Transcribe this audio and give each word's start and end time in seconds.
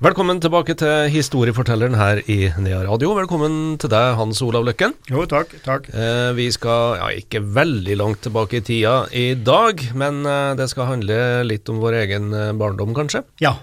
Velkommen 0.00 0.38
tilbake 0.40 0.72
til 0.80 1.10
historiefortelleren 1.12 1.92
her 1.92 2.22
i 2.24 2.46
Nea 2.56 2.78
Radio. 2.86 3.10
Velkommen 3.18 3.74
til 3.76 3.90
deg, 3.92 4.14
Hans 4.16 4.38
Olav 4.40 4.64
Løkken. 4.64 4.94
Jo, 5.12 5.26
takk. 5.28 5.50
takk. 5.60 5.90
Eh, 5.92 6.30
vi 6.38 6.46
skal 6.56 6.94
ja, 6.96 7.08
ikke 7.20 7.42
veldig 7.44 7.98
langt 8.00 8.22
tilbake 8.24 8.62
i 8.62 8.64
tida 8.64 8.94
i 9.12 9.34
dag, 9.36 9.84
men 9.92 10.22
eh, 10.24 10.54
det 10.56 10.70
skal 10.72 10.88
handle 10.88 11.18
litt 11.44 11.68
om 11.68 11.82
vår 11.84 11.98
egen 11.98 12.32
eh, 12.32 12.54
barndom, 12.56 12.94
kanskje? 12.96 13.26
Ja, 13.44 13.58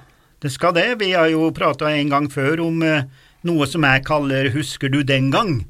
det 0.46 0.54
skal 0.54 0.78
det. 0.78 0.86
Vi 1.02 1.10
har 1.18 1.26
jo 1.34 1.50
prata 1.58 1.90
en 1.90 2.14
gang 2.14 2.30
før 2.30 2.62
om 2.68 2.86
eh, 2.86 3.10
noe 3.50 3.66
som 3.66 3.90
jeg 3.90 4.06
kaller 4.06 4.54
Husker 4.54 4.94
du 4.94 5.02
den 5.02 5.34
gang? 5.34 5.64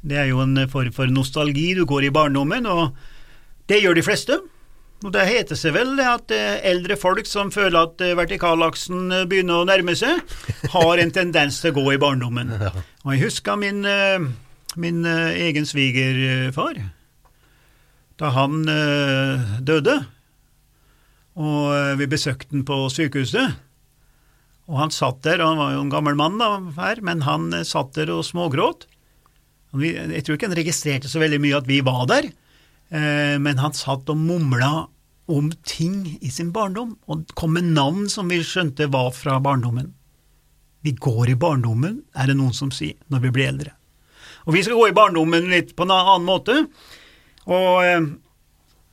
Det 0.00 0.16
er 0.22 0.30
jo 0.32 0.40
en 0.40 0.62
form 0.72 0.96
for 0.96 1.12
nostalgi. 1.12 1.74
Du 1.76 1.84
går 1.84 2.08
i 2.08 2.14
barndommen, 2.16 2.64
og 2.64 2.96
det 3.68 3.84
gjør 3.84 4.00
de 4.00 4.08
fleste. 4.08 4.40
Og 5.04 5.12
Det 5.12 5.26
heter 5.28 5.58
seg 5.58 5.74
vel 5.76 5.98
at 6.00 6.32
eh, 6.32 6.56
eldre 6.70 6.96
folk 6.96 7.28
som 7.28 7.50
føler 7.52 7.76
at 7.82 8.00
eh, 8.00 8.14
vertikalaksen 8.16 9.12
eh, 9.12 9.26
begynner 9.28 9.60
å 9.60 9.68
nærme 9.68 9.92
seg, 9.98 10.22
har 10.72 11.02
en 11.02 11.12
tendens 11.12 11.60
til 11.60 11.74
å 11.74 11.76
gå 11.76 11.84
i 11.92 12.00
barndommen. 12.00 12.54
Og 13.04 13.10
Jeg 13.12 13.26
husker 13.26 13.60
min, 13.60 13.84
min 14.80 15.04
egen 15.06 15.68
svigerfar. 15.68 16.80
Da 18.16 18.30
han 18.32 18.64
døde, 19.60 19.94
og 21.36 21.98
vi 22.00 22.06
besøkte 22.08 22.48
han 22.56 22.62
på 22.64 22.78
sykehuset. 22.88 23.58
Og 24.72 24.78
han 24.80 24.94
satt 24.94 25.20
der, 25.26 25.42
og 25.44 25.52
han 25.52 25.60
var 25.60 25.74
jo 25.74 25.82
en 25.84 25.92
gammel 25.92 26.16
mann 26.16 26.40
da, 26.40 26.48
her, 26.80 27.02
men 27.04 27.26
han 27.28 27.52
satt 27.68 27.92
der 27.98 28.14
og 28.14 28.24
smågråt. 28.26 28.88
Jeg 29.76 30.24
tror 30.24 30.38
ikke 30.38 30.48
han 30.48 30.56
registrerte 30.56 31.12
så 31.12 31.20
veldig 31.20 31.42
mye 31.44 31.60
at 31.60 31.68
vi 31.68 31.82
var 31.84 32.08
der, 32.08 32.32
men 32.88 33.58
han 33.58 33.74
satt 33.74 34.10
og 34.12 34.18
mumla 34.20 34.86
om 35.26 35.48
ting 35.66 36.18
i 36.22 36.30
sin 36.30 36.52
barndom, 36.54 36.92
og 37.10 37.24
kom 37.34 37.56
med 37.56 37.72
navn 37.74 38.04
som 38.10 38.28
vi 38.30 38.38
skjønte 38.46 38.86
var 38.94 39.10
fra 39.16 39.40
barndommen. 39.42 39.88
Vi 40.86 40.92
går 40.94 41.32
i 41.32 41.38
barndommen, 41.40 42.04
er 42.14 42.30
det 42.30 42.36
noen 42.38 42.54
som 42.54 42.70
sier, 42.70 42.94
når 43.10 43.24
vi 43.24 43.32
blir 43.34 43.50
eldre. 43.50 43.72
Og 44.46 44.54
vi 44.54 44.62
skal 44.62 44.78
gå 44.78 44.86
i 44.92 44.94
barndommen 44.94 45.50
litt 45.50 45.74
på 45.74 45.82
en 45.82 45.96
annen 45.96 46.28
måte, 46.28 46.60
og 47.50 47.72
eh, 47.82 48.06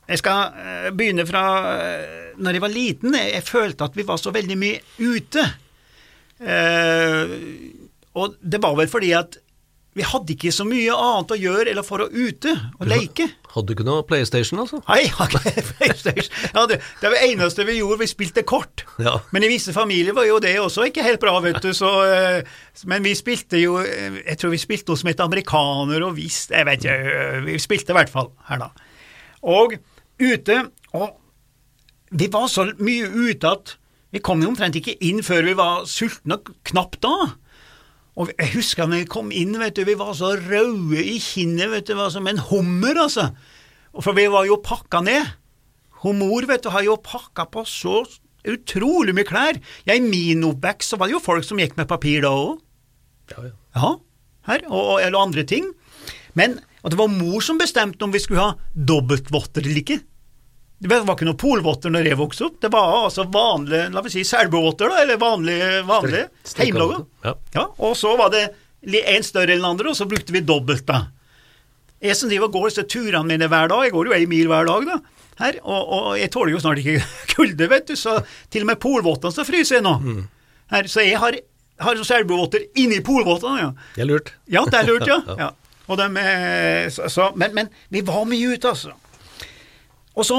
jeg 0.09 0.19
skal 0.19 0.57
eh, 0.59 0.89
begynne 0.95 1.25
fra 1.27 1.43
eh, 1.77 2.33
når 2.41 2.57
jeg 2.57 2.63
var 2.63 2.73
liten. 2.73 3.15
Jeg, 3.15 3.45
følte 3.47 3.87
at 3.87 3.95
vi 3.97 4.05
var 4.07 4.19
så 4.19 4.33
veldig 4.35 4.57
mye 4.59 4.81
ute. 4.99 5.45
Eh, 6.43 7.33
og 8.19 8.35
det 8.41 8.61
var 8.63 8.75
vel 8.77 8.91
fordi 8.91 9.13
at 9.17 9.39
vi 9.93 10.05
hadde 10.07 10.33
ikke 10.33 10.51
så 10.53 10.65
mye 10.65 10.93
annet 10.97 11.31
å 11.35 11.37
gjøre 11.37 11.69
eller 11.69 11.85
for 11.85 12.01
å 12.01 12.07
ute 12.09 12.49
og 12.79 12.87
leke. 12.89 13.27
Hadde 13.53 13.69
du 13.69 13.73
ikke 13.75 13.85
noe 13.85 14.05
PlayStation, 14.09 14.61
altså? 14.63 14.79
Nei, 14.87 15.03
ikke 15.05 15.27
PlayStation. 15.77 16.31
Ja, 16.55 16.63
det, 16.69 16.79
det 17.01 17.11
var 17.11 17.17
det 17.19 17.27
eneste 17.27 17.65
vi 17.67 17.77
gjorde, 17.77 17.99
vi 18.01 18.09
spilte 18.09 18.45
kort. 18.49 18.85
Ja. 19.03 19.19
Men 19.35 19.45
i 19.45 19.51
visse 19.51 19.75
familier 19.75 20.17
var 20.17 20.25
jo 20.25 20.39
det 20.41 20.55
også 20.61 20.87
ikke 20.89 21.05
helt 21.05 21.21
bra, 21.21 21.35
vet 21.45 21.61
du. 21.61 21.69
Så, 21.77 21.91
eh, 22.09 22.55
men 22.89 23.05
vi 23.05 23.13
spilte 23.17 23.61
jo 23.61 23.77
eh, 23.83 24.17
Jeg 24.23 24.39
tror 24.41 24.53
vi 24.55 24.61
spilte 24.61 24.89
noe 24.89 25.01
som 25.01 25.11
het 25.11 25.21
amerikaner 25.23 26.05
og 26.05 26.17
visst 26.17 26.53
Jeg 26.53 26.65
vet 26.67 26.81
ikke, 26.81 27.13
eh, 27.13 27.37
vi 27.45 27.59
spilte 27.61 27.93
i 27.93 27.97
hvert 27.99 28.11
fall 28.13 28.31
her, 28.49 28.65
da. 28.65 28.89
Og 29.43 29.77
ute 30.23 30.57
Og 30.97 31.07
vi 32.13 32.29
var 32.33 32.49
så 32.49 32.67
mye 32.81 33.09
ute 33.09 33.49
at 33.49 33.77
vi 34.13 34.21
kom 34.21 34.41
jo 34.43 34.51
omtrent 34.51 34.75
ikke 34.77 34.93
inn 35.01 35.23
før 35.25 35.47
vi 35.47 35.55
var 35.57 35.87
sultne, 35.89 36.37
og 36.37 36.51
knapt 36.69 36.99
da. 37.01 37.31
Og 38.19 38.29
jeg 38.35 38.51
husker 38.53 38.89
når 38.89 39.03
vi 39.03 39.09
kom 39.09 39.31
inn, 39.33 39.55
vet 39.57 39.77
du, 39.77 39.83
vi 39.87 39.97
var 39.97 40.13
så 40.17 40.35
røde 40.37 41.01
i 41.01 41.15
kinnet, 41.21 41.71
vet 41.71 41.87
du, 41.89 41.95
var 41.97 42.11
som 42.13 42.27
en 42.29 42.41
hummer, 42.51 42.99
altså. 43.07 43.31
For 43.97 44.13
vi 44.17 44.27
var 44.29 44.45
jo 44.49 44.59
pakka 44.61 45.01
ned. 45.05 45.31
Hun 46.03 46.19
mor, 46.21 46.45
vet 46.49 46.65
du, 46.65 46.69
har 46.73 46.85
jo 46.85 46.99
pakka 47.01 47.47
på 47.53 47.63
så 47.69 48.03
utrolig 48.43 49.15
mye 49.15 49.27
klær. 49.27 49.57
Ja, 49.87 49.95
I 49.95 50.03
min 50.03 50.43
oppvekst 50.45 50.93
så 50.93 50.99
var 50.99 51.09
det 51.09 51.15
jo 51.17 51.23
folk 51.23 51.47
som 51.47 51.61
gikk 51.61 51.77
med 51.79 51.89
papir 51.89 52.25
da 52.25 52.33
òg. 52.35 52.61
Ja, 53.33 53.47
ja. 53.47 53.53
Ja, 53.73 53.91
her, 54.49 54.65
og, 54.67 54.81
og, 54.81 54.97
eller 55.01 55.23
andre 55.23 55.45
ting. 55.47 55.71
Men 56.37 56.59
og 56.83 56.91
det 56.91 56.99
var 56.99 57.11
mor 57.11 57.39
som 57.43 57.59
bestemte 57.61 58.03
om 58.03 58.11
vi 58.13 58.19
skulle 58.19 58.43
ha 58.43 58.55
dobbeltvotter 58.75 59.63
eller 59.63 59.79
ikke. 59.79 60.01
Det 60.83 60.89
var 60.91 61.15
ikke 61.15 61.27
noe 61.29 61.39
polvotter 61.39 61.93
når 61.93 62.09
jeg 62.09 62.19
vokste 62.19 62.47
opp. 62.49 62.55
Det 62.63 62.69
var 62.73 63.05
altså 63.05 63.23
vanlige 63.31 63.87
la 63.93 64.01
oss 64.03 64.15
si 64.15 64.23
selbåvotter, 64.27 64.91
da, 64.91 65.01
eller 65.05 65.19
vanlige, 65.21 65.69
vanlige 65.87 66.25
Strikka 66.43 66.87
ja. 67.23 67.35
Ja, 67.55 67.67
og 67.77 67.95
så 67.95 68.11
var 68.19 68.33
det 68.33 68.49
en 68.83 69.23
større 69.23 69.53
enn 69.53 69.61
den 69.61 69.69
andre, 69.69 69.93
og 69.93 69.95
så 69.95 70.07
brukte 70.09 70.35
vi 70.35 70.43
dobbelt, 70.43 70.83
da. 70.89 71.05
Jeg 72.03 72.17
som 72.19 72.27
driver 72.27 72.49
og 72.49 72.57
går 72.57 72.67
disse 72.67 72.83
turene 72.91 73.29
mine 73.29 73.47
hver 73.47 73.69
dag, 73.71 73.85
jeg 73.87 73.93
går 73.95 74.09
jo 74.09 74.15
ei 74.17 74.25
mil 74.27 74.49
hver 74.51 74.67
dag, 74.67 74.89
da, 74.89 74.97
her, 75.39 75.59
og, 75.63 75.93
og 75.97 76.07
jeg 76.19 76.31
tåler 76.33 76.51
jo 76.53 76.61
snart 76.61 76.81
ikke 76.81 76.99
kulde, 77.33 77.69
vet 77.71 77.87
du, 77.87 77.95
så 77.99 78.17
til 78.51 78.65
og 78.65 78.73
med 78.73 78.81
polvottene 78.83 79.33
så 79.33 79.45
fryser 79.47 79.79
jeg 79.79 79.85
nå. 79.87 79.95
Her, 80.73 80.89
så 80.91 81.05
jeg 81.05 81.21
har, 81.21 81.37
har 81.85 82.03
selbåvotter 82.11 82.67
inni 82.83 82.99
polvottene, 83.05 83.69
ja. 83.69 83.71
Det 83.95 84.03
er 84.03 84.09
lurt. 84.09 84.33
Ja, 84.51 84.65
det 84.67 84.81
er 84.81 84.89
lurt, 84.91 85.07
ja. 85.13 85.21
ja. 85.39 85.49
Og 85.87 85.99
dem, 85.99 86.19
eh, 86.19 86.89
så, 86.91 87.07
så, 87.11 87.31
men, 87.39 87.55
men 87.55 87.71
vi 87.91 88.03
var 88.07 88.27
mye 88.27 88.51
ute, 88.51 88.75
altså. 88.75 88.93
Og 90.13 90.27
så 90.27 90.37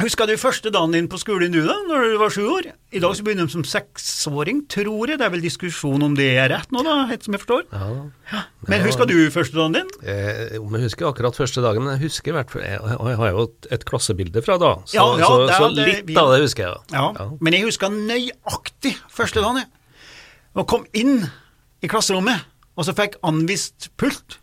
Husker 0.00 0.24
du 0.26 0.32
første 0.40 0.70
dagen 0.72 0.94
din 0.96 1.06
på 1.10 1.18
skolen 1.20 1.52
du, 1.52 1.58
da, 1.66 1.74
når 1.84 2.06
du 2.08 2.14
var 2.18 2.30
sju 2.32 2.46
år? 2.48 2.70
I 2.96 3.00
dag 3.02 3.12
så 3.14 3.24
begynner 3.26 3.44
de 3.44 3.52
som 3.52 3.64
seksåring, 3.66 4.62
tror 4.72 5.10
jeg. 5.12 5.18
Det 5.20 5.26
er 5.26 5.32
vel 5.34 5.42
diskusjon 5.44 6.04
om 6.06 6.14
det 6.16 6.30
er 6.40 6.48
rett 6.48 6.70
nå, 6.72 6.80
da, 6.86 6.94
etter 7.12 7.28
som 7.28 7.36
jeg 7.36 7.42
forstår. 7.42 7.66
Ja. 7.76 7.88
Ja. 8.32 8.40
Men 8.72 8.86
husker 8.86 9.10
du 9.10 9.14
første 9.34 9.58
dagen 9.58 9.76
din? 9.76 9.90
Eh, 10.08 10.54
om 10.62 10.72
jeg 10.78 10.86
husker 10.86 11.10
akkurat 11.10 11.36
første 11.36 11.60
dagen, 11.64 11.90
jeg 11.92 12.00
husker 12.06 12.32
hvert 12.38 12.54
fall 12.54 12.64
Jeg, 12.64 12.80
jeg 12.80 13.18
har 13.20 13.30
jo 13.34 13.44
et, 13.44 13.68
et 13.76 13.84
klassebilde 13.90 14.42
fra 14.46 14.56
da, 14.62 14.70
så, 14.88 14.96
Ja, 14.96 15.04
ja, 15.20 15.28
så, 15.28 15.36
det 15.50 15.58
så 15.60 15.68
litt 15.76 16.08
vi- 16.08 16.16
av 16.22 16.32
det 16.32 16.40
husker 16.46 16.64
jeg. 16.70 16.80
Ja. 16.96 17.04
Ja. 17.20 17.28
Men 17.44 17.58
jeg 17.58 17.66
husker 17.68 17.92
nøyaktig 17.92 18.94
første 19.12 19.44
dagen, 19.44 19.60
jeg. 19.60 19.70
Og 20.56 20.66
kom 20.72 20.88
inn 20.96 21.20
i 21.84 21.92
klasserommet, 21.92 22.48
og 22.80 22.88
så 22.88 22.96
fikk 22.96 23.20
anvist 23.28 23.90
pult. 24.00 24.38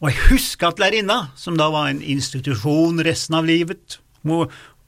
Og 0.00 0.08
jeg 0.10 0.18
husker 0.32 0.72
at 0.72 0.80
lærerinna, 0.80 1.26
som 1.36 1.60
da 1.60 1.68
var 1.72 1.92
en 1.92 2.00
institusjon 2.04 3.04
resten 3.04 3.36
av 3.36 3.44
livet 3.48 4.00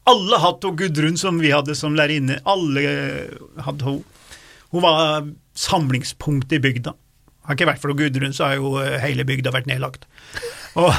Alle 0.09 0.39
hadde 0.41 0.71
hun 0.71 0.79
Gudrun 0.79 1.19
som 1.21 1.41
vi 1.43 1.53
hadde 1.53 1.77
som 1.77 1.97
lærerinne. 1.99 2.41
Alle 2.49 2.85
hadde 3.65 3.85
hun. 3.85 4.01
Hun 4.73 4.85
var 4.85 5.29
samlingspunkt 5.59 6.53
i 6.53 6.61
bygda. 6.63 6.95
Har 7.49 7.57
ikke 7.57 7.69
vært 7.71 7.81
for 7.81 7.97
Gudrun, 7.97 8.35
så 8.37 8.51
har 8.51 8.59
jo 8.61 8.77
hele 9.01 9.25
bygda 9.29 9.53
vært 9.55 9.69
nedlagt. 9.71 10.05
Og, 10.77 10.93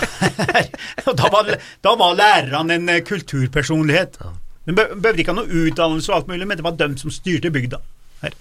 og 1.08 1.14
da, 1.18 1.30
var, 1.30 1.52
da 1.86 1.94
var 2.00 2.18
lærerne 2.18 2.80
en 2.80 2.90
eh, 2.90 3.04
kulturpersonlighet. 3.06 4.18
hun 4.66 4.76
behøvde 4.76 5.22
ikke 5.22 5.36
ha 5.36 5.38
noe 5.38 5.62
utdannelse 5.66 6.12
og 6.12 6.18
alt 6.18 6.32
mulig, 6.32 6.48
men 6.50 6.58
det 6.58 6.66
var 6.66 6.80
dem 6.80 6.98
som 6.98 7.14
styrte 7.14 7.54
bygda. 7.54 7.80
Her. 8.24 8.36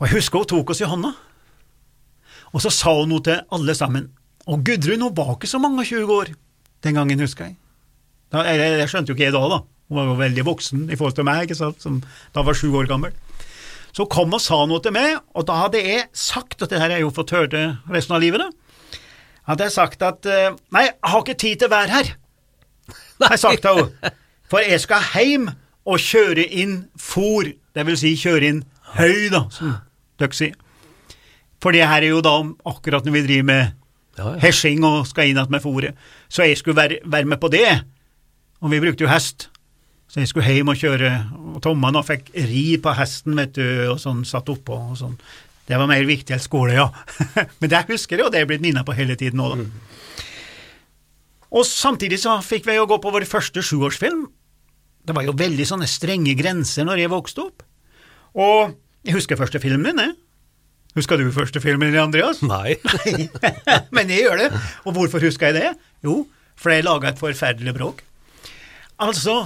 Og 0.00 0.08
jeg 0.08 0.16
husker 0.18 0.42
hun 0.42 0.50
tok 0.50 0.74
oss 0.74 0.82
i 0.82 0.90
hånda, 0.90 1.14
og 2.54 2.62
så 2.62 2.70
sa 2.74 2.92
hun 2.98 3.10
noe 3.14 3.22
til 3.24 3.40
alle 3.54 3.74
sammen. 3.78 4.10
Og 4.50 4.66
Gudrun 4.66 5.06
hun 5.06 5.16
var 5.16 5.36
ikke 5.36 5.50
så 5.50 5.62
mange 5.62 5.82
og 5.82 5.88
20 5.88 6.18
år 6.18 6.34
den 6.84 6.98
gangen, 6.98 7.22
husker 7.22 7.48
jeg. 7.48 7.56
Jeg, 8.32 8.88
skjønte 8.90 9.12
jo 9.12 9.16
ikke 9.18 9.28
jeg 9.28 9.34
da, 9.36 9.42
da. 9.52 9.60
Hun 9.90 9.98
var 9.98 10.08
jo 10.08 10.14
veldig 10.18 10.44
voksen 10.46 10.86
i 10.88 10.96
forhold 10.96 11.14
til 11.18 11.26
meg, 11.28 11.44
ikke 11.44 11.58
sant, 11.58 11.82
som 11.84 12.00
da 12.34 12.42
var 12.46 12.56
sju 12.56 12.70
år 12.80 12.88
gammel. 12.90 13.12
Så 13.94 14.08
kom 14.10 14.32
og 14.34 14.42
sa 14.42 14.62
noe 14.66 14.80
til 14.82 14.94
meg, 14.96 15.20
og 15.36 15.46
da 15.46 15.60
hadde 15.66 15.82
jeg 15.84 16.08
sagt, 16.18 16.62
og 16.64 16.70
det 16.70 16.80
her 16.80 16.88
har 16.88 16.96
jeg 16.98 17.04
jo 17.04 17.12
fått 17.14 17.34
høre 17.36 17.64
resten 17.94 18.16
av 18.16 18.24
livet, 18.24 18.42
da, 18.42 18.98
hadde 19.50 19.68
jeg 19.68 19.74
sagt 19.76 20.02
at 20.02 20.26
eh, 20.26 20.56
nei, 20.74 20.86
jeg 20.88 20.96
har 21.12 21.20
ikke 21.22 21.36
tid 21.44 21.60
til 21.60 21.68
å 21.68 21.74
være 21.76 21.92
her, 21.92 22.10
har 23.22 23.36
jeg 23.36 23.42
sagt 23.44 23.62
til 23.62 23.78
henne. 23.84 24.14
For 24.50 24.64
jeg 24.64 24.80
skal 24.82 25.06
hjem 25.14 25.46
og 25.84 26.00
kjøre 26.00 26.44
inn 26.62 26.74
fôr, 27.00 27.52
det 27.76 27.84
vil 27.86 27.96
si 28.00 28.14
kjøre 28.18 28.50
inn 28.50 28.60
høy, 28.96 29.28
da, 29.32 29.44
som 29.52 29.76
dere 30.20 30.36
sier. 30.36 30.56
For 31.62 31.72
det 31.76 31.86
her 31.88 32.02
er 32.04 32.10
jo 32.12 32.20
da 32.24 32.34
akkurat 32.68 33.06
når 33.06 33.14
vi 33.20 33.26
driver 33.28 33.48
med 33.52 33.64
Ja, 34.14 34.28
ja. 34.28 34.34
hesjing 34.44 34.84
og 34.86 35.06
skal 35.08 35.30
inn 35.30 35.38
igjen 35.40 35.50
med 35.50 35.62
fôret. 35.64 35.96
Så 36.30 36.44
jeg 36.46 36.58
skulle 36.60 36.76
være, 36.78 36.98
være 37.04 37.26
med 37.30 37.40
på 37.42 37.48
det. 37.50 37.64
Og 38.62 38.70
vi 38.72 38.80
brukte 38.82 39.04
jo 39.06 39.10
hest. 39.10 39.48
Så 40.08 40.22
jeg 40.22 40.30
skulle 40.30 40.52
hjem 40.52 40.70
og 40.70 40.78
kjøre, 40.78 41.10
og 41.54 41.62
Tomman 41.64 41.98
og 41.98 42.06
fikk 42.06 42.28
ri 42.36 42.76
på 42.78 42.92
hesten, 42.94 43.34
vet 43.40 43.56
du, 43.56 43.64
og 43.90 43.98
sånn 43.98 44.22
satt 44.28 44.52
oppå 44.52 44.76
og 44.92 44.98
sånn. 45.00 45.16
Det 45.64 45.78
var 45.80 45.88
mer 45.88 46.04
viktig 46.06 46.36
enn 46.36 46.42
skole, 46.44 46.76
ja. 46.76 46.86
Men 47.60 47.72
det 47.72 47.86
husker 47.88 48.20
jeg, 48.20 48.26
og 48.28 48.34
det 48.34 48.42
er 48.42 48.48
blitt 48.50 48.62
minnet 48.62 48.86
på 48.86 48.94
hele 48.94 49.16
tiden 49.18 49.40
nå, 49.40 49.48
da. 49.56 49.66
Og 51.54 51.66
samtidig 51.66 52.18
så 52.22 52.36
fikk 52.42 52.66
vi 52.68 52.76
jo 52.76 52.86
gå 52.90 52.98
på 53.02 53.12
vår 53.14 53.26
første 53.30 53.62
sjuårsfilm. 53.62 54.26
Det 55.04 55.14
var 55.16 55.26
jo 55.26 55.34
veldig 55.38 55.66
sånne 55.68 55.88
strenge 55.90 56.34
grenser 56.38 56.86
når 56.86 57.04
jeg 57.04 57.12
vokste 57.12 57.44
opp. 57.44 57.64
Og 58.34 58.74
jeg 59.06 59.18
husker 59.18 59.38
første 59.38 59.60
filmen 59.62 59.86
din, 59.92 60.02
jeg. 60.02 60.16
Husker 60.94 61.18
du 61.18 61.26
første 61.34 61.58
filmen 61.62 61.90
din, 61.90 62.02
Andreas? 62.02 62.42
Nei. 62.54 62.76
Men 63.94 64.10
jeg 64.10 64.26
gjør 64.28 64.44
det. 64.44 64.50
Og 64.86 64.96
hvorfor 64.98 65.22
husker 65.26 65.50
jeg 65.50 65.58
det? 65.60 65.70
Jo, 66.06 66.22
for 66.58 66.74
jeg 66.74 66.86
laga 66.86 67.10
et 67.10 67.22
forferdelig 67.22 67.74
bråk. 67.76 68.02
Altså, 69.04 69.36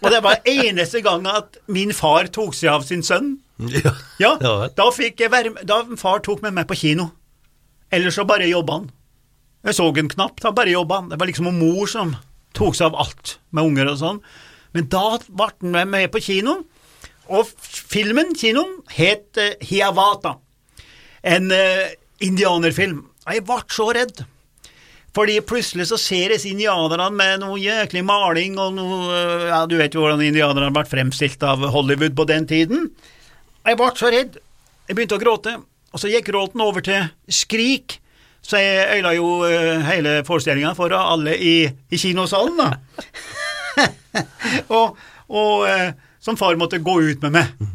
Og 0.00 0.08
det 0.10 0.22
var 0.24 0.40
eneste 0.48 1.02
gang 1.04 1.26
at 1.30 1.60
min 1.70 1.92
far 1.94 2.30
tok 2.34 2.56
seg 2.58 2.72
av 2.72 2.86
sin 2.86 3.04
sønn. 3.06 3.36
Ja. 3.60 3.92
Ja, 4.18 4.32
da 4.72 4.86
fikk 4.94 5.20
jeg 5.20 5.32
være 5.32 5.52
med, 5.52 5.66
da 5.68 5.82
far 6.00 6.22
tok 6.24 6.40
med 6.42 6.56
meg 6.56 6.66
på 6.70 6.78
kino. 6.80 7.10
Ellers 7.92 8.16
så 8.16 8.24
bare 8.26 8.48
jobba 8.48 8.80
han. 8.80 8.90
Jeg 9.66 9.76
så 9.76 9.90
han 9.92 10.08
knapt, 10.08 10.42
da 10.42 10.52
bare 10.56 10.72
jobba 10.72 11.02
han. 11.02 11.10
Det 11.12 11.18
var 11.20 11.28
liksom 11.28 11.50
en 11.50 11.58
mor 11.60 11.90
som 11.90 12.14
tok 12.56 12.76
seg 12.78 12.88
av 12.88 12.98
alt 13.04 13.36
med 13.52 13.68
unger 13.68 13.92
og 13.92 13.98
sånn. 14.00 14.20
Men 14.74 14.88
da 14.92 15.18
ble 15.28 15.50
han 15.60 15.90
med 15.92 16.08
på 16.14 16.22
kino, 16.24 16.62
og 17.30 17.50
filmen, 17.62 18.32
kinoen, 18.34 18.80
het 18.96 19.38
uh, 19.38 19.52
Hiawatha. 19.62 20.38
En 21.22 21.50
uh, 21.52 21.90
indianerfilm. 22.24 23.04
Og 23.26 23.36
Jeg 23.36 23.44
ble 23.46 23.60
så 23.70 23.90
redd. 23.94 24.24
Fordi 25.16 25.40
plutselig 25.42 25.88
så 25.90 25.98
ser 25.98 26.34
disse 26.34 26.50
indianerne 26.52 27.08
med 27.14 27.42
noe 27.42 27.58
jæklig 27.58 28.04
maling 28.06 28.58
og 28.62 28.76
noe 28.76 29.00
eh, 29.16 29.46
Ja, 29.50 29.64
du 29.66 29.74
vet 29.80 29.96
jo 29.96 30.04
hvordan 30.04 30.22
indianerne 30.22 30.70
ble 30.74 30.84
fremstilt 30.86 31.42
av 31.46 31.64
Hollywood 31.74 32.14
på 32.18 32.28
den 32.30 32.46
tiden. 32.50 32.90
Jeg 33.66 33.78
ble 33.80 33.90
så 33.98 34.12
redd. 34.14 34.38
Jeg 34.86 34.98
begynte 34.98 35.18
å 35.18 35.22
gråte, 35.22 35.56
og 35.90 36.02
så 36.02 36.10
gikk 36.10 36.30
gråten 36.30 36.62
over 36.62 36.84
til 36.86 37.10
skrik. 37.30 37.98
Så 38.42 38.58
jeg 38.62 39.00
øyla 39.00 39.14
jo 39.18 39.32
eh, 39.46 39.82
hele 39.90 40.20
forestillinga 40.26 40.72
for 40.78 40.94
alle 40.96 41.34
i, 41.36 41.54
i 41.68 42.00
kinosalen, 42.00 42.58
da. 42.58 42.70
og 44.78 44.98
og 45.30 45.68
eh, 45.70 45.92
som 46.20 46.36
far 46.36 46.58
måtte 46.58 46.80
gå 46.82 46.96
ut 47.06 47.22
med 47.22 47.36
meg. 47.36 47.68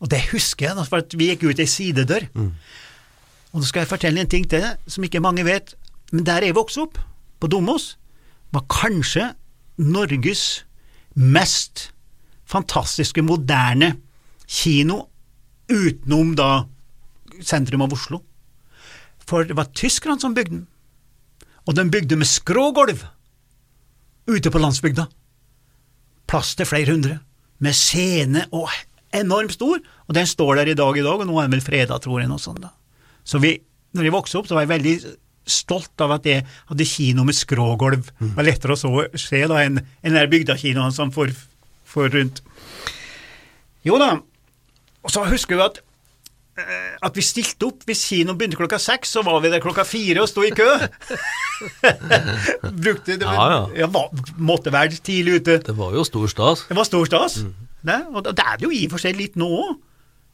Og 0.00 0.10
det 0.12 0.22
husker 0.30 0.70
jeg, 0.70 0.86
for 0.88 1.02
at 1.02 1.16
vi 1.18 1.32
gikk 1.32 1.48
ut 1.50 1.62
ei 1.62 1.68
sidedør. 1.68 2.28
Og 2.36 3.58
nå 3.58 3.66
skal 3.66 3.82
jeg 3.84 3.90
fortelle 3.90 4.22
en 4.22 4.30
ting 4.30 4.46
til 4.48 4.64
som 4.86 5.04
ikke 5.06 5.22
mange 5.24 5.44
vet. 5.46 5.74
Men 6.12 6.26
der 6.26 6.46
jeg 6.46 6.56
vokste 6.56 6.86
opp, 6.86 7.00
på 7.40 7.50
Domås, 7.52 7.96
var 8.54 8.64
kanskje 8.72 9.32
Norges 9.82 10.64
mest 11.14 11.90
fantastiske, 12.48 13.24
moderne 13.24 13.96
kino 14.46 15.02
utenom 15.68 16.34
da 16.38 16.50
sentrum 17.42 17.84
av 17.84 17.92
Oslo. 17.96 18.22
For 19.26 19.44
det 19.44 19.56
var 19.58 19.72
tyskerne 19.74 20.22
som 20.22 20.34
bygde 20.36 20.60
den. 20.60 20.66
Og 21.66 21.74
de 21.74 21.84
bygde 21.90 22.18
med 22.18 22.30
skrågulv 22.30 23.02
ute 24.30 24.52
på 24.52 24.62
landsbygda. 24.62 25.08
Plass 26.30 26.54
til 26.58 26.68
flere 26.68 26.94
hundre. 26.94 27.18
Med 27.58 27.74
scene 27.74 28.46
og 28.54 28.70
enormt 29.16 29.56
stor. 29.56 29.80
Og 30.06 30.14
den 30.14 30.26
står 30.30 30.60
der 30.60 30.70
i 30.70 30.78
dag 30.78 30.98
i 30.98 31.02
dag, 31.02 31.20
og 31.20 31.26
nå 31.26 31.38
er 31.40 31.48
den 31.48 31.56
vel 31.56 31.64
freda, 31.64 31.98
tror 32.02 32.20
jeg. 32.22 32.30
Noe 32.30 32.42
sånt 32.42 32.62
da. 32.62 32.70
Så 33.26 33.42
vi, 33.42 33.56
når 33.96 34.06
jeg 34.06 34.14
vokste 34.14 34.38
opp, 34.38 34.46
så 34.46 34.54
var 34.54 34.66
jeg 34.66 34.74
veldig 34.76 34.96
stolt 35.46 36.02
av 36.02 36.16
at 36.18 36.26
jeg 36.26 36.44
hadde 36.70 36.88
kino 36.88 37.24
med 37.26 37.36
skrågulv. 37.38 38.10
Det 38.18 38.32
var 38.36 38.46
lettere 38.48 38.76
å 38.76 38.80
så, 38.80 38.92
se 39.18 39.42
da 39.48 39.62
enn 39.62 39.80
en 39.80 40.16
den 40.18 40.30
bygdakinoen 40.32 40.94
som 40.94 41.12
får, 41.14 41.32
for, 41.86 42.10
rundt. 42.12 42.42
Jo 43.86 44.00
da, 44.02 44.16
og 45.06 45.12
så 45.14 45.24
husker 45.30 45.58
vi 45.58 45.66
at 45.66 45.78
eh, 46.58 46.96
at 47.06 47.16
vi 47.16 47.22
stilte 47.24 47.68
opp 47.68 47.86
hvis 47.86 48.02
kinoen 48.10 48.38
begynte 48.38 48.58
klokka 48.58 48.80
seks, 48.82 49.14
så 49.14 49.22
var 49.26 49.38
vi 49.44 49.52
der 49.52 49.62
klokka 49.62 49.86
fire 49.86 50.24
og 50.24 50.30
sto 50.30 50.42
i 50.46 50.50
kø. 50.56 50.66
Brukte 52.82 53.14
det, 53.14 53.22
Ja, 53.22 53.46
ja. 53.52 53.60
ja 53.84 53.90
var, 53.92 54.10
måtte 54.36 54.74
være 54.74 54.98
tidlig 54.98 55.42
ute. 55.42 55.60
Det 55.68 55.76
var 55.78 55.94
jo 55.94 56.04
stor 56.08 56.26
stas. 56.32 56.66
Det 56.68 56.78
var 56.78 56.88
stor 56.88 57.06
stas. 57.06 57.44
Det, 57.86 58.00
og 58.10 58.24
det 58.26 58.42
er 58.42 58.56
det 58.58 58.66
jo 58.66 58.72
i 58.74 58.86
og 58.88 58.96
for 58.96 59.06
seg 59.06 59.18
litt 59.18 59.38
nå 59.38 59.46
òg. 59.46 59.76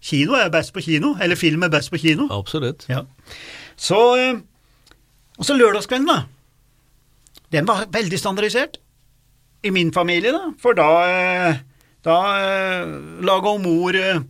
Kino 0.03 0.35
er 0.35 0.49
best 0.51 0.73
på 0.75 0.83
kino, 0.83 1.13
eller 1.23 1.39
film 1.39 1.63
er 1.63 1.71
best 1.71 1.93
på 1.93 2.01
kino. 2.03 2.27
Absolutt. 2.35 2.89
Ja. 2.91 3.05
Så, 3.79 4.01
eh, 4.19 4.41
og 5.39 5.49
så 5.49 5.57
lørdagskvelden, 5.57 6.09
da. 6.09 6.23
Den 7.53 7.69
var 7.69 7.89
veldig 7.93 8.19
standardisert 8.21 8.79
i 9.63 9.73
min 9.75 9.93
familie, 9.95 10.33
da. 10.35 10.53
For 10.61 10.77
da, 10.77 10.91
eh, 11.09 11.59
da 12.07 12.19
eh, 12.43 12.95
laga 13.25 13.57
mor 13.63 13.97
eh, 13.97 14.23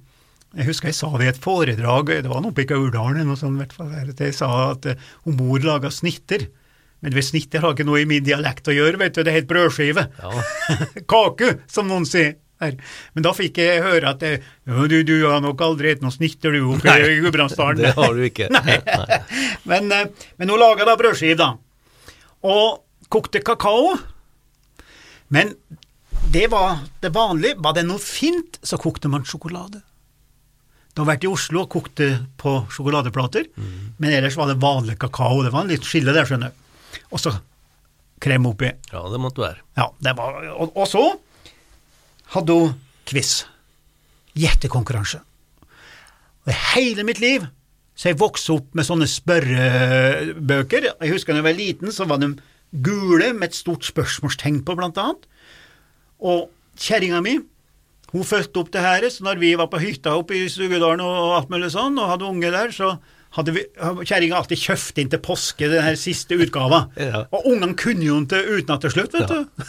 Jeg 0.52 0.69
husker 0.69 0.90
jeg 0.90 0.99
sa 0.99 1.08
det 1.16 1.25
i 1.25 1.31
et 1.31 1.40
foredrag, 1.40 2.10
det 2.25 2.28
var 2.28 2.43
noe 2.44 2.52
i 2.52 2.66
eller 2.69 3.25
noe 3.25 3.38
sånt, 3.40 3.56
hvert 3.56 3.72
fall, 3.72 3.94
jeg 4.12 4.34
sa 4.37 4.72
at 4.75 4.90
hun 5.25 5.38
mor 5.38 5.62
laga 5.64 5.88
snitter. 5.88 6.44
Men 7.02 7.16
ved 7.16 7.25
snitter 7.25 7.64
har 7.64 7.72
ikke 7.72 7.87
noe 7.88 8.02
i 8.02 8.06
min 8.06 8.22
dialekt 8.22 8.69
å 8.69 8.75
gjøre, 8.76 9.00
vet 9.00 9.16
du, 9.16 9.22
det 9.25 9.32
het 9.32 9.48
brødskive. 9.48 10.05
Ja. 10.20 10.43
Kake, 11.12 11.55
som 11.72 11.88
noen 11.88 12.05
sier. 12.06 12.37
Her. 12.62 12.79
Men 13.14 13.26
da 13.26 13.35
fikk 13.37 13.61
jeg 13.62 13.82
høre 13.85 14.14
at 14.14 14.25
eh, 14.26 14.49
du, 14.64 14.99
du 15.06 15.17
har 15.26 15.43
nok 15.44 15.61
aldri 15.64 15.93
spist 15.93 16.06
noe 16.06 16.14
snitter, 16.14 16.56
du, 16.56 16.70
oppe 16.75 16.97
i 16.97 17.19
Gudbrandsdalen. 17.25 17.82
Det 17.82 17.94
har 17.99 18.17
du 18.17 18.25
ikke. 18.26 18.49
Nei. 18.56 18.79
Men, 19.69 19.93
eh, 19.93 20.09
men 20.38 20.53
hun 20.53 20.62
laga 20.62 20.88
da 20.88 20.97
brødskive, 20.99 21.38
da. 21.41 21.53
Og 22.43 22.82
kokte 23.12 23.43
kakao. 23.44 23.94
Men 25.32 25.55
det 26.32 26.49
var 26.53 26.85
det 27.00 27.12
vanlige. 27.14 27.61
Var 27.62 27.79
det 27.79 27.87
noe 27.88 28.03
fint, 28.03 28.59
så 28.62 28.79
kokte 28.81 29.11
man 29.12 29.26
sjokolade. 29.29 29.82
Da 30.93 31.05
har 31.05 31.15
vært 31.15 31.25
i 31.25 31.31
Oslo 31.31 31.62
og 31.65 31.70
kokte 31.73 32.08
på 32.37 32.50
sjokoladeplater, 32.69 33.47
men 33.97 34.12
ellers 34.12 34.37
var 34.37 34.50
det 34.50 34.58
vanlig 34.61 34.99
kakao. 35.00 35.41
Det 35.41 35.53
var 35.55 35.65
en 35.65 35.73
litt 35.73 35.87
skille 35.88 36.12
der, 36.12 36.29
skjønner 36.29 36.53
du. 36.53 36.99
Og 37.17 37.23
så 37.23 37.32
krem 38.23 38.44
oppi. 38.50 38.69
Ja, 38.93 39.00
det 39.08 39.20
måtte 39.23 39.41
være. 39.43 39.62
Ja, 39.79 39.88
det 40.05 40.12
var, 40.19 40.37
og, 40.53 40.76
og 40.76 40.88
så 40.91 41.05
hadde 42.34 42.56
hun 42.56 42.75
quiz. 43.08 43.43
Gjettekonkurranse. 44.38 45.20
Og 46.46 46.55
hele 46.75 47.05
mitt 47.06 47.20
liv 47.23 47.44
så 47.93 48.08
jeg 48.08 48.17
vokste 48.23 48.55
opp 48.56 48.70
med 48.75 48.87
sånne 48.88 49.06
spørrebøker. 49.06 50.87
Jeg 50.88 51.12
husker 51.12 51.34
da 51.37 51.43
jeg 51.43 51.46
var 51.46 51.58
liten, 51.58 51.93
så 51.93 52.06
var 52.08 52.23
de 52.23 52.31
gule 52.73 53.29
med 53.37 53.50
et 53.50 53.58
stort 53.58 53.84
spørsmålstegn 53.84 54.62
på, 54.64 54.76
blant 54.79 54.96
annet. 54.99 55.26
Og 56.25 56.49
kjerringa 56.81 57.20
mi 57.25 57.37
hun 58.12 58.26
fulgte 58.29 58.61
opp 58.61 58.69
det 58.75 58.81
her, 58.84 59.05
så 59.08 59.25
når 59.25 59.38
vi 59.40 59.55
var 59.56 59.70
på 59.73 59.79
hytta 59.81 60.12
oppe 60.20 60.37
i 60.37 60.49
Stugedalen 60.52 61.00
og 61.00 61.31
alt 61.37 61.52
mulig 61.52 61.70
sånn, 61.73 61.94
og 61.96 62.11
hadde 62.11 62.26
unge 62.29 62.50
der, 62.52 62.73
så 62.76 62.90
hadde 63.38 63.55
vi, 63.56 63.62
kjerringa 64.05 64.37
alltid 64.37 64.61
kjøpt 64.61 64.99
inn 65.00 65.12
til 65.14 65.23
påske 65.25 65.70
den 65.73 65.81
her 65.87 65.96
siste 65.96 66.37
utgava. 66.37 66.82
Ja. 67.00 67.23
Og 67.32 67.46
ungene 67.55 67.73
kunne 67.81 68.05
jo 68.05 68.19
den 68.19 68.26
til 68.29 68.50
utenat 68.58 68.84
til 68.84 68.93
slutt, 68.93 69.17
vet 69.17 69.32
Ja. 69.32 69.40
du. 69.40 69.64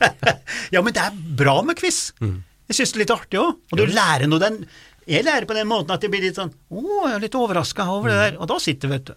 ja, 0.74 0.82
men 0.82 0.94
det 0.96 1.02
er 1.02 1.16
bra 1.38 1.60
med 1.66 1.78
quiz. 1.78 2.12
Jeg 2.20 2.78
syns 2.78 2.92
det 2.92 2.98
er 2.98 3.04
litt 3.04 3.14
artig 3.14 3.40
òg. 3.40 3.56
Og 3.72 3.80
du 3.80 3.86
lærer 3.86 4.26
noe 4.30 4.42
den 4.42 4.60
Jeg 5.06 5.22
lærer 5.22 5.46
på 5.46 5.54
den 5.54 5.68
måten 5.70 5.94
at 5.94 6.02
det 6.02 6.10
blir 6.10 6.24
litt 6.24 6.34
sånn 6.38 6.50
Å, 6.50 6.80
jeg 7.06 7.14
er 7.14 7.22
litt 7.22 7.36
overraska 7.38 7.86
over 7.94 8.10
det 8.10 8.16
der. 8.18 8.38
Og 8.42 8.48
da 8.50 8.56
sitter 8.62 8.90
vet 8.90 9.12
du. 9.12 9.14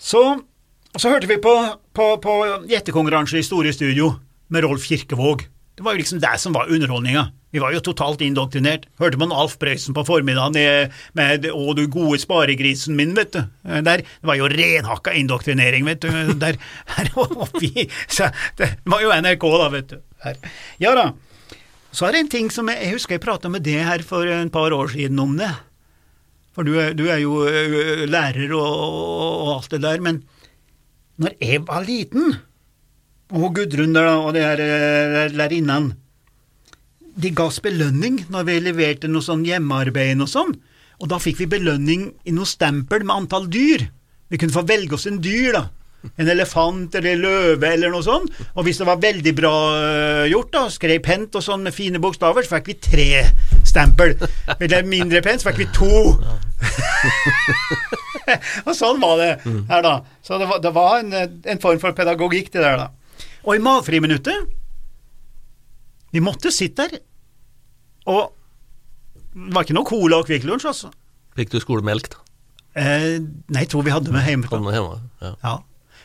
Så, 0.00 0.20
så 0.96 1.12
hørte 1.12 1.28
vi 1.30 1.38
på, 1.40 1.54
på, 1.96 2.10
på 2.20 2.34
gjettekonkurranse 2.68 3.40
i 3.40 3.46
Store 3.46 3.72
Studio 3.72 4.14
med 4.52 4.64
Rolf 4.66 4.84
Kirkevåg. 4.88 5.46
Det 5.76 5.84
var 5.86 5.94
jo 5.94 6.02
liksom 6.02 6.20
det 6.20 6.32
som 6.42 6.52
var 6.56 6.68
underholdninga. 6.72 7.30
Vi 7.50 7.58
var 7.58 7.72
jo 7.74 7.80
totalt 7.82 8.20
indoktrinert. 8.22 8.84
Hørte 9.00 9.18
man 9.18 9.32
Alf 9.34 9.56
Prøysen 9.58 9.94
på 9.96 10.04
formiddagen 10.06 10.54
med 11.18 11.46
'Å, 11.46 11.74
du 11.74 11.86
gode 11.90 12.20
sparegrisen 12.22 12.94
min', 12.94 13.14
vet 13.16 13.32
du. 13.32 13.40
Der, 13.64 14.04
det 14.04 14.26
var 14.28 14.38
jo 14.38 14.46
renhakka 14.50 15.14
indoktrinering, 15.18 15.84
vet 15.88 16.02
du. 16.04 16.34
Der, 16.38 16.58
her 16.94 17.10
oppi 17.16 17.88
så 18.06 18.30
Det 18.58 18.76
var 18.84 19.02
jo 19.02 19.10
NRK, 19.10 19.48
da, 19.58 19.68
vet 19.74 19.88
du. 19.88 19.98
Her. 20.22 20.36
Ja 20.78 20.94
da. 20.94 21.12
Så 21.90 22.06
er 22.06 22.12
det 22.12 22.20
en 22.20 22.30
ting 22.30 22.50
som 22.54 22.68
jeg, 22.70 22.78
jeg 22.84 22.94
husker 22.94 23.16
jeg 23.16 23.24
prata 23.24 23.50
med 23.50 23.64
det 23.66 23.80
her 23.82 24.02
for 24.06 24.28
en 24.30 24.50
par 24.50 24.70
år 24.70 24.92
siden 24.92 25.18
om 25.18 25.34
det. 25.40 25.50
For 26.54 26.62
du 26.66 26.76
er, 26.78 26.94
du 26.94 27.08
er 27.10 27.18
jo 27.22 27.40
lærer 28.06 28.52
og, 28.54 28.62
og, 28.62 29.34
og 29.40 29.50
alt 29.56 29.74
det 29.74 29.82
der, 29.82 30.00
men 30.02 30.22
når 31.20 31.34
jeg 31.40 31.66
var 31.66 31.84
liten, 31.84 32.36
og 33.30 33.54
Gudrun 33.54 33.94
der 33.94 34.08
da, 34.08 34.16
og 34.18 34.34
det 34.34 34.44
her 34.44 35.34
lærerinnene, 35.34 35.96
de 37.20 37.32
ga 37.34 37.48
oss 37.50 37.60
belønning 37.62 38.22
når 38.32 38.46
vi 38.48 38.60
leverte 38.62 39.10
noe 39.10 39.24
sånn 39.24 39.44
hjemmearbeid 39.46 40.22
og 40.22 40.30
sånn, 40.30 40.54
og 41.00 41.10
da 41.10 41.18
fikk 41.20 41.42
vi 41.42 41.50
belønning 41.56 42.08
i 42.28 42.32
noe 42.36 42.48
stempel 42.48 43.04
med 43.06 43.24
antall 43.24 43.48
dyr. 43.50 43.86
Vi 44.30 44.38
kunne 44.38 44.54
få 44.54 44.66
velge 44.68 44.96
oss 44.96 45.08
en 45.08 45.20
dyr, 45.22 45.54
da. 45.56 45.62
En 46.20 46.28
elefant 46.32 46.94
eller 46.96 47.12
en 47.12 47.22
løve 47.24 47.70
eller 47.74 47.92
noe 47.92 48.04
sånt. 48.04 48.36
Og 48.54 48.64
hvis 48.64 48.80
det 48.80 48.86
var 48.88 49.00
veldig 49.00 49.32
bra 49.36 49.54
gjort, 50.30 50.52
da, 50.54 50.62
skrev 50.72 51.00
pent 51.04 51.36
og 51.40 51.44
sånn 51.44 51.64
med 51.64 51.76
fine 51.76 52.00
bokstaver, 52.00 52.44
så 52.44 52.58
fikk 52.58 52.70
vi 52.70 52.78
tre 52.84 53.08
stempel. 53.68 54.14
Eller 54.58 54.86
mindre 54.88 55.24
pent, 55.24 55.42
så 55.42 55.50
fikk 55.50 55.64
vi 55.64 55.68
to. 55.76 56.14
og 58.68 58.72
sånn 58.76 59.00
var 59.02 59.20
det 59.20 59.32
her, 59.44 59.84
da. 59.88 59.96
Så 60.24 60.40
det 60.40 60.48
var, 60.52 60.62
det 60.64 60.72
var 60.76 61.00
en, 61.00 61.20
en 61.40 61.64
form 61.64 61.80
for 61.82 61.96
pedagogikk, 61.96 62.52
det 62.52 62.64
der, 62.64 62.84
da. 62.84 62.90
Og 63.46 63.56
i 63.56 63.62
matfriminuttet 63.62 64.50
Vi 66.12 66.20
måtte 66.24 66.50
sitte 66.52 66.88
der, 66.90 67.02
og 68.10 68.32
det 69.30 69.54
var 69.54 69.62
ikke 69.62 69.76
noe 69.76 69.86
Cola 69.86 70.18
og 70.18 70.26
Kvikk 70.26 70.42
Lunsj, 70.48 70.66
altså. 70.66 70.88
Fikk 71.38 71.52
du 71.52 71.60
skolemelk, 71.62 72.08
da? 72.10 72.22
Eh, 72.80 73.20
nei, 73.22 73.62
jeg 73.62 73.70
tror 73.70 73.84
vi 73.86 73.92
hadde 73.94 74.10
med 74.14 74.26
hjemmefra. 74.26 74.58
Kom 74.58 74.66
hjemme. 74.74 74.96
Ja. 75.22 75.30
Ja. 75.44 75.52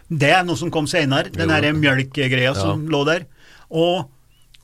Det 0.05 0.29
er 0.29 0.43
noe 0.45 0.59
som 0.59 0.69
kom 0.73 0.85
senere, 0.89 1.31
den 1.33 1.49
derre 1.49 1.71
mjølkegreia 1.73 2.51
mjølkegreia 2.53 2.53
som 2.53 2.83
lå 2.93 3.01
der. 3.09 3.25
Og, 3.73 4.11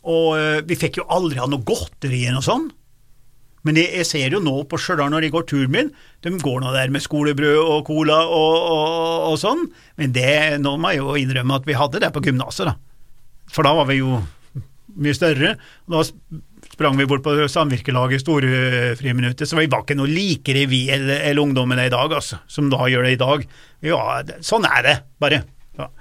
og 0.06 0.28
eh, 0.38 0.60
vi 0.70 0.78
fikk 0.78 1.02
jo 1.02 1.08
aldri 1.10 1.42
ha 1.42 1.48
noe 1.50 1.66
godteri 1.66 2.22
eller 2.28 2.38
noe 2.38 2.46
sånt. 2.46 2.76
Men 3.68 3.78
jeg, 3.78 3.92
jeg 4.00 4.08
ser 4.10 4.36
jo 4.36 4.42
nå 4.42 4.56
på 4.70 4.80
Stjørdal 4.82 5.12
når 5.14 5.26
de 5.26 5.32
går 5.34 5.48
turen 5.50 5.74
min, 5.74 5.90
de 6.26 6.34
går 6.42 6.62
nå 6.64 6.74
der 6.74 6.94
med 6.94 7.04
skolebrød 7.06 7.60
og 7.62 7.84
cola 7.90 8.22
og, 8.26 8.56
og, 8.58 9.18
og 9.32 9.40
sånn. 9.42 9.68
Men 10.02 10.16
det, 10.16 10.36
nå 10.64 10.76
må 10.82 10.94
jeg 10.96 11.04
jo 11.04 11.18
innrømme 11.22 11.60
at 11.60 11.68
vi 11.70 11.78
hadde 11.78 12.02
det 12.02 12.14
på 12.16 12.24
gymnaset, 12.26 12.72
da. 12.72 12.78
For 13.52 13.68
da 13.68 13.76
var 13.76 13.90
vi 13.90 14.00
jo 14.00 14.22
mye 15.02 15.16
større. 15.16 15.56
Og 15.88 15.94
da 15.94 16.04
sprang 16.72 16.98
vi 16.98 17.08
bort 17.10 17.24
på 17.26 17.36
samvirkelaget 17.52 18.18
i 18.18 18.24
store 18.24 18.62
friminuttet, 19.00 19.50
så 19.50 19.60
vi 19.60 19.70
var 19.72 19.86
ikke 19.86 19.98
noe 20.00 20.10
likere 20.10 20.66
vi 20.72 20.86
eller, 20.94 21.22
eller 21.30 21.44
ungdommene 21.44 21.86
i 21.88 21.94
dag, 21.94 22.14
altså, 22.18 22.42
som 22.50 22.72
da 22.72 22.88
gjør 22.90 23.08
det 23.08 23.16
i 23.18 23.22
dag. 23.22 23.46
Ja, 23.86 24.02
sånn 24.46 24.66
er 24.70 24.88
det, 24.88 24.96
bare. 25.22 25.44
Ja. 25.78 25.92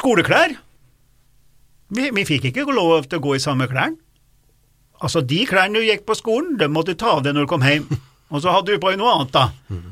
Skoleklær. 0.00 0.54
Vi, 1.90 2.10
vi 2.14 2.26
fikk 2.28 2.50
ikke 2.50 2.68
lov 2.70 3.08
til 3.08 3.18
å 3.18 3.24
gå 3.24 3.34
i 3.38 3.42
samme 3.42 3.66
klærne. 3.70 3.98
Altså, 5.00 5.22
de 5.24 5.40
klærne 5.48 5.80
du 5.80 5.86
gikk 5.86 6.04
på 6.08 6.16
skolen, 6.18 6.56
dem 6.60 6.74
måtte 6.76 6.94
du 6.94 7.00
ta 7.00 7.16
av 7.16 7.22
deg 7.24 7.36
når 7.36 7.46
du 7.46 7.50
kom 7.50 7.64
hjem. 7.64 7.86
Og 8.30 8.44
så 8.44 8.52
hadde 8.54 8.74
du 8.76 8.82
på 8.82 8.92
deg 8.92 9.00
noe 9.00 9.10
annet, 9.16 9.32
da. 9.34 9.48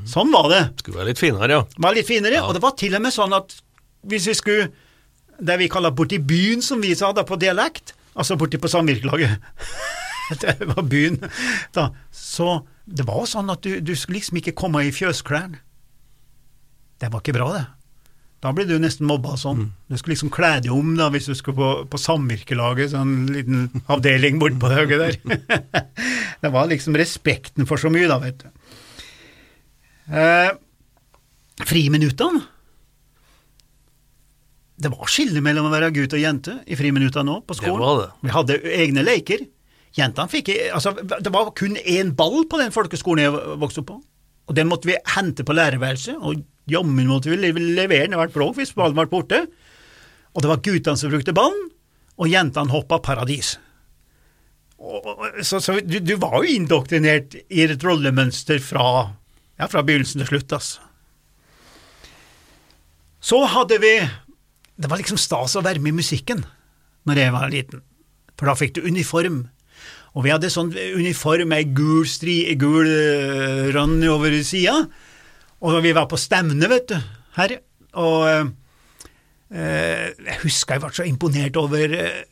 Sånn 0.07 0.31
var 0.31 0.47
det. 0.53 0.61
Skulle 0.79 1.01
være 1.01 1.11
litt 1.11 1.19
finere, 1.21 1.57
ja. 1.57 1.63
Var 1.83 1.97
litt 1.97 2.07
finere, 2.07 2.43
og 2.47 2.53
det 2.55 2.61
var 2.63 2.77
til 2.79 2.95
og 2.95 3.03
med 3.03 3.11
sånn 3.11 3.35
at 3.35 3.57
hvis 4.07 4.29
vi 4.31 4.35
skulle 4.39 4.69
Det 5.39 5.57
vi 5.59 5.67
kaller 5.71 5.91
borti 5.95 6.19
byen, 6.19 6.63
som 6.63 6.81
vi 6.83 6.93
sa 6.99 7.11
da 7.15 7.23
på 7.27 7.37
dialekt, 7.39 7.93
altså 8.15 8.37
borti 8.39 8.59
på 8.59 8.71
samvirkelaget 8.71 9.39
Det 10.43 10.55
var 10.71 10.83
byen, 10.87 11.19
da. 11.75 11.89
Så 12.15 12.61
det 12.85 13.07
var 13.07 13.27
sånn 13.27 13.51
at 13.51 13.63
du, 13.63 13.81
du 13.81 13.95
skulle 13.97 14.19
liksom 14.21 14.39
ikke 14.41 14.55
komme 14.59 14.83
i 14.87 14.95
fjøsklærne. 14.95 15.59
Det 16.99 17.11
var 17.13 17.23
ikke 17.23 17.37
bra, 17.37 17.51
det. 17.55 17.65
Da 18.39 18.53
ble 18.55 18.69
du 18.69 18.77
nesten 18.79 19.09
mobba 19.09 19.35
sånn. 19.39 19.73
Du 19.91 19.97
skulle 19.99 20.15
liksom 20.15 20.31
kle 20.35 20.53
deg 20.63 20.71
om 20.71 20.93
da, 20.99 21.09
hvis 21.11 21.27
du 21.27 21.35
skulle 21.35 21.59
på, 21.59 21.71
på 21.91 21.99
samvirkelaget, 21.99 22.93
sånn 22.93 23.27
liten 23.35 23.65
avdeling 23.91 24.39
bortpå 24.39 24.71
høyet 24.71 24.95
der. 25.03 25.19
det 26.45 26.53
var 26.55 26.71
liksom 26.71 26.95
respekten 26.99 27.67
for 27.67 27.83
så 27.83 27.91
mye, 27.91 28.07
da, 28.11 28.21
vet 28.23 28.45
du. 28.45 28.77
Eh, 30.09 30.53
friminuttene 31.69 32.41
Det 34.81 34.89
var 34.89 35.11
skille 35.13 35.43
mellom 35.45 35.67
å 35.69 35.73
være 35.75 35.91
gutt 35.93 36.15
og 36.17 36.23
jente 36.23 36.55
i 36.65 36.79
friminuttene 36.79 37.27
nå 37.27 37.41
på 37.45 37.59
skolen. 37.59 37.83
Det 37.83 37.89
var 37.89 37.99
det. 37.99 38.09
Vi 38.23 38.35
hadde 38.37 38.61
egne 38.79 39.05
leker. 39.05 39.43
Jentene 39.99 40.31
fikk 40.31 40.53
altså, 40.71 40.95
Det 40.95 41.33
var 41.35 41.51
kun 41.59 41.75
én 41.83 42.15
ball 42.17 42.47
på 42.49 42.63
den 42.63 42.71
folkeskolen 42.73 43.27
jeg 43.27 43.59
vokste 43.59 43.83
opp 43.83 43.91
på. 43.91 43.99
Og 44.49 44.57
den 44.57 44.69
måtte 44.71 44.89
vi 44.89 44.97
hente 45.15 45.45
på 45.45 45.57
lærerværelset, 45.57 46.17
og 46.17 46.41
jammen 46.73 47.09
måtte 47.09 47.33
vi 47.33 47.37
levere 47.39 48.07
den 48.07 48.17
hvert 48.17 48.35
blogg 48.35 48.57
hvis 48.57 48.75
ballen 48.77 48.97
ble 48.97 49.09
borte. 49.11 49.43
Og 50.33 50.45
det 50.45 50.51
var 50.51 50.63
guttene 50.65 51.01
som 51.01 51.13
brukte 51.13 51.37
ballen, 51.37 51.69
og 52.19 52.31
jentene 52.33 52.73
hoppa 52.73 53.01
paradis. 53.05 53.57
Og, 54.79 55.03
så, 55.43 55.59
så 55.61 55.79
du, 55.83 55.99
du, 55.99 56.15
var 56.23 56.39
jo 56.39 56.55
indoktrinert 56.55 57.35
i 57.51 57.65
et 57.65 57.83
rollemønster 57.85 58.61
fra, 58.63 58.85
ja, 59.59 59.67
fra 59.67 59.83
begynnelsen 59.83 60.23
til 60.23 60.31
slutt, 60.31 60.55
altså. 60.55 60.85
Så 63.19 63.41
hadde 63.51 63.81
vi 63.83 63.97
Det 64.79 64.87
var 64.87 65.01
liksom 65.01 65.19
stas 65.19 65.57
å 65.59 65.63
være 65.67 65.83
med 65.83 65.91
i 65.91 65.99
musikken 65.99 66.45
når 67.09 67.19
jeg 67.19 67.33
var 67.35 67.51
liten, 67.51 67.81
for 68.39 68.47
da 68.47 68.55
fikk 68.55 68.77
du 68.77 68.85
uniform. 68.87 69.49
Og 70.17 70.25
vi 70.25 70.33
hadde 70.33 70.51
sånn 70.53 70.71
uniform 70.73 71.53
med 71.53 71.75
gul, 71.77 72.07
stri, 72.09 72.41
gul 72.61 72.89
uh, 72.89 73.69
rand 73.75 74.07
over 74.09 74.35
sida. 74.47 74.81
Og 75.65 75.79
vi 75.85 75.93
var 75.97 76.09
på 76.11 76.19
stevne, 76.21 76.71
vet 76.71 76.89
du, 76.93 76.97
her. 77.37 77.59
Og 77.99 78.25
uh, 78.25 78.49
jeg 79.53 80.41
husker 80.45 80.79
jeg 80.79 80.85
ble 80.85 80.95
så 80.97 81.07
imponert 81.09 81.61
over 81.61 81.95
uh, 81.99 82.25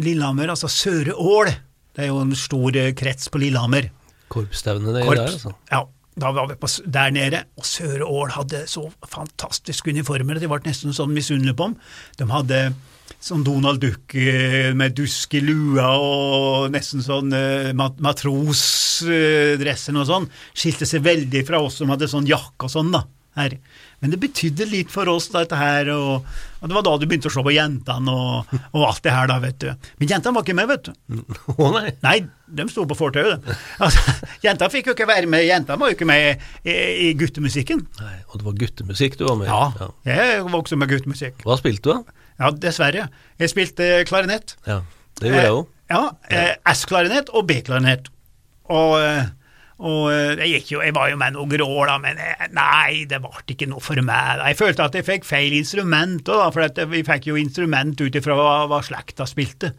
Lillehammer, 0.00 0.52
altså 0.52 0.70
Søre 0.70 1.14
Ål. 1.14 1.52
Det 1.94 2.06
er 2.06 2.12
jo 2.12 2.20
en 2.22 2.36
stor 2.38 2.76
krets 2.98 3.30
på 3.30 3.40
Lillehammer. 3.42 3.90
Korpsstevne 4.30 4.94
det 4.94 5.06
Korps, 5.06 5.18
der, 5.18 5.32
altså. 5.34 5.56
Ja, 5.72 5.80
da 6.20 6.30
var 6.34 6.46
vi 6.50 6.56
på, 6.60 6.68
der 6.86 7.10
nede, 7.14 7.42
og 7.58 7.66
Søre 7.66 8.06
Ål 8.06 8.34
hadde 8.36 8.64
så 8.70 8.84
fantastiske 9.10 9.90
uniformer 9.90 10.38
at 10.38 10.44
de 10.44 10.50
ble 10.50 10.60
nesten 10.66 10.94
sånn 10.94 11.14
misunnelige 11.14 11.58
på 11.58 11.70
dem. 11.70 11.76
De 12.18 12.28
hadde 12.30 12.60
sånn 13.18 13.44
Donald 13.46 13.82
Duck 13.82 14.14
eh, 14.14 14.70
med 14.76 14.96
dusk 14.98 15.34
i 15.36 15.42
lua 15.44 15.90
og 16.00 16.70
nesten 16.74 17.04
sånn 17.04 17.34
uh, 17.34 17.70
mat 17.76 18.00
matrosdressen 18.02 20.00
og 20.00 20.08
sånn. 20.08 20.28
Skilte 20.54 20.88
seg 20.88 21.04
veldig 21.06 21.44
fra 21.48 21.62
oss 21.64 21.80
som 21.80 21.92
hadde 21.92 22.10
sånn 22.10 22.28
jakke 22.28 22.68
og 22.68 22.72
sånn, 22.72 22.92
da. 22.94 23.06
Her. 23.38 23.54
Men 24.02 24.10
det 24.10 24.18
betydde 24.18 24.66
litt 24.66 24.90
for 24.90 25.06
oss, 25.12 25.28
dette 25.30 25.54
her, 25.54 25.86
og, 25.94 26.26
og 26.58 26.70
det 26.70 26.74
var 26.74 26.84
da 26.86 26.94
du 26.98 27.04
begynte 27.06 27.30
å 27.30 27.32
se 27.32 27.44
på 27.46 27.52
jentene 27.54 28.10
og, 28.10 28.50
og, 28.72 28.80
alt 28.88 29.02
det 29.04 29.12
her, 29.14 29.28
da, 29.30 29.36
vet 29.44 29.58
du. 29.62 29.68
Men 30.00 30.10
jentene 30.10 30.34
var 30.34 30.46
ikke 30.46 30.56
med, 30.58 30.70
vet 30.72 30.88
du. 30.88 31.20
Å 31.54 31.68
nei. 31.76 31.92
Nei, 32.02 32.16
de 32.58 32.66
sto 32.72 32.86
på 32.90 32.98
fortauet, 32.98 33.44
de. 33.44 33.58
Altså, 33.86 34.16
jentene 34.46 34.72
fikk 34.74 34.90
jo 34.90 34.96
ikke 34.96 35.08
være 35.10 35.30
med, 35.30 35.44
jentene 35.46 35.78
var 35.78 35.92
jo 35.92 35.98
ikke 35.98 36.08
med 36.10 36.42
i, 36.64 36.74
i 36.74 37.12
guttemusikken. 37.20 37.84
nei. 38.00 38.16
Og 38.32 38.40
det 38.40 38.48
var 38.48 38.58
guttemusikk 38.64 39.20
du 39.20 39.28
var 39.28 39.38
med 39.38 39.46
i? 39.46 39.52
Ja, 39.52 39.92
jeg 40.10 40.48
vokste 40.56 40.80
med 40.80 40.90
guttemusikk. 40.90 41.44
Hva 41.46 41.60
spilte 41.60 41.86
du, 41.86 42.00
da? 42.00 42.18
Ja, 42.40 42.50
dessverre. 42.56 43.08
Jeg 43.40 43.52
spilte 43.52 43.90
klarinett. 44.08 44.56
Ja, 44.66 44.80
det 45.20 45.28
gjorde 45.28 45.42
jeg 45.44 45.56
òg. 45.58 45.68
Ja, 45.90 46.02
eh, 46.30 46.54
S-klarinett 46.72 47.28
og 47.34 47.48
B-klarinett. 47.50 48.08
Og, 48.70 48.94
eh, 49.02 49.26
og 49.80 50.10
eh, 50.12 50.34
jeg, 50.42 50.50
gikk 50.58 50.72
jo, 50.74 50.80
jeg 50.84 50.92
var 50.92 51.08
jo 51.08 51.16
med 51.20 51.32
noen 51.36 51.62
år, 51.64 51.88
da, 51.88 51.94
men 52.02 52.18
jeg, 52.20 52.48
nei, 52.56 53.04
det 53.08 53.20
ble 53.24 53.54
ikke 53.54 53.68
noe 53.70 53.80
for 53.80 53.96
meg. 54.04 54.40
da. 54.40 54.48
Jeg 54.50 54.58
følte 54.58 54.84
at 54.84 54.96
jeg 54.98 55.06
fikk 55.06 55.24
feil 55.24 55.54
instrument 55.56 56.20
da, 56.26 56.50
for 56.52 56.82
vi 56.92 57.00
fikk 57.06 57.30
jo 57.30 57.38
instrument 57.40 58.02
ut 58.02 58.18
ifra 58.20 58.36
hva, 58.36 58.50
hva 58.68 58.80
slekta 58.84 59.24
spilte. 59.28 59.72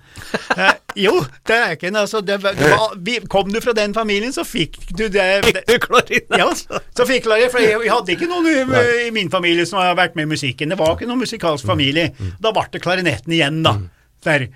Eh, 0.57 0.73
jo, 1.05 1.13
det 1.47 1.57
er 1.57 1.75
ikke 1.77 1.91
noe, 1.93 2.07
altså, 2.07 2.23
det, 2.25 2.39
det 2.41 2.71
var, 2.73 2.95
vi, 2.97 3.19
Kom 3.31 3.51
du 3.53 3.61
fra 3.63 3.75
den 3.77 3.93
familien, 3.95 4.33
så 4.33 4.43
fikk 4.47 4.79
du 4.89 5.05
det, 5.05 5.27
det 5.45 5.61
Du 5.69 5.77
klarinett? 5.83 6.33
ja, 6.41 6.49
så 6.51 7.07
fikk 7.07 7.27
klarinet 7.27 7.53
for 7.53 7.63
jeg, 7.63 7.77
jeg 7.85 7.93
hadde 7.93 8.15
ikke 8.15 8.31
noen 8.31 8.49
i, 8.49 8.81
i 9.05 9.13
min 9.13 9.29
familie 9.31 9.67
som 9.69 9.79
har 9.83 9.93
vært 9.99 10.17
med 10.17 10.25
i 10.27 10.33
musikken. 10.33 10.73
Det 10.73 10.79
var 10.81 10.97
ikke 10.97 11.09
noen 11.09 11.21
musikalsk 11.21 11.67
familie. 11.69 12.09
Da 12.41 12.51
ble 12.55 12.65
det 12.73 12.81
klarinetten 12.83 13.37
igjen, 13.37 13.61
da. 13.65 13.77
Der. 14.25 14.49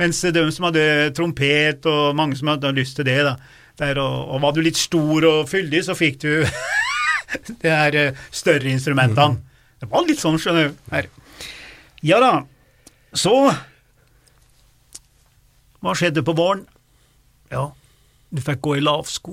Mens 0.00 0.20
de 0.22 0.44
som 0.54 0.68
hadde 0.68 0.84
trompet, 1.16 1.88
og 1.88 2.14
mange 2.16 2.38
som 2.38 2.52
hadde 2.52 2.70
lyst 2.76 3.00
til 3.00 3.08
det, 3.08 3.18
da. 3.26 3.34
Der, 3.80 3.96
og, 4.02 4.34
og 4.34 4.42
var 4.44 4.52
du 4.52 4.60
litt 4.64 4.76
stor 4.76 5.24
og 5.24 5.48
fyldig, 5.48 5.80
så 5.86 5.94
fikk 5.96 6.18
du 6.20 6.32
de 7.64 7.70
her 7.72 7.96
eh, 7.96 8.18
større 8.34 8.68
instrumentene. 8.68 9.40
Det 9.80 9.88
var 9.88 10.04
litt 10.04 10.20
sånn, 10.20 10.36
skjønner 10.40 10.68
du. 10.68 10.80
Her. 10.92 11.08
Ja 12.04 12.18
da. 12.20 12.32
Så 13.16 13.32
Hva 15.80 15.94
skjedde 15.96 16.20
på 16.26 16.34
våren? 16.36 16.66
Ja, 17.50 17.70
du 18.30 18.42
fikk 18.44 18.60
gå 18.66 18.76
i 18.78 18.84
lavsko. 18.84 19.32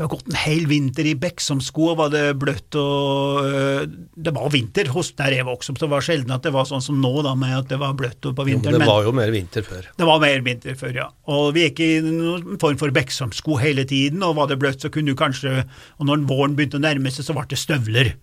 Det 0.00 0.06
har 0.06 0.14
gått 0.14 0.30
en 0.30 0.36
hel 0.40 0.62
vinter 0.64 1.04
i 1.04 1.10
Beksomsko, 1.20 1.90
var 1.98 2.08
det 2.08 2.22
bløtt 2.40 2.72
og 2.80 3.44
øh, 3.44 3.82
Det 4.16 4.32
var 4.32 4.46
vinter 4.48 4.88
hos 4.94 5.10
der 5.18 5.34
jeg 5.36 5.44
vokste 5.44 5.74
opp, 5.74 5.80
det 5.82 5.88
var 5.92 6.06
sjelden 6.06 6.32
at 6.32 6.46
det 6.46 6.54
var 6.54 6.64
sånn 6.70 6.80
som 6.80 6.96
nå, 7.02 7.10
da, 7.26 7.34
med 7.36 7.52
at 7.58 7.68
det 7.68 7.76
var 7.82 7.92
bløtt 7.98 8.16
på 8.24 8.32
Jo, 8.32 8.38
men 8.38 8.48
vinteren. 8.48 8.80
det 8.80 8.88
var 8.88 9.04
jo 9.04 9.12
mer 9.18 9.34
vinter 9.34 9.66
før. 9.66 9.90
det 10.00 10.06
var 10.08 10.22
mer 10.24 10.40
vinter 10.46 10.78
før, 10.80 10.94
ja. 11.02 11.06
Og 11.28 11.50
vi 11.52 11.66
gikk 11.66 11.82
i 11.84 11.90
noen 12.06 12.56
form 12.62 12.80
for 12.80 12.96
Beksomsko 12.96 13.58
hele 13.60 13.84
tiden, 13.84 14.24
og 14.24 14.38
var 14.40 14.48
det 14.48 14.56
bløtt, 14.62 14.80
så 14.80 14.88
kunne 14.88 15.12
du 15.12 15.20
kanskje 15.20 15.66
Og 15.98 16.08
når 16.08 16.24
våren 16.32 16.56
begynte 16.56 16.80
å 16.80 16.86
nærme 16.86 17.12
seg, 17.12 17.28
så 17.28 17.36
ble 17.36 17.44
det 17.52 17.60
støvler. 17.60 18.14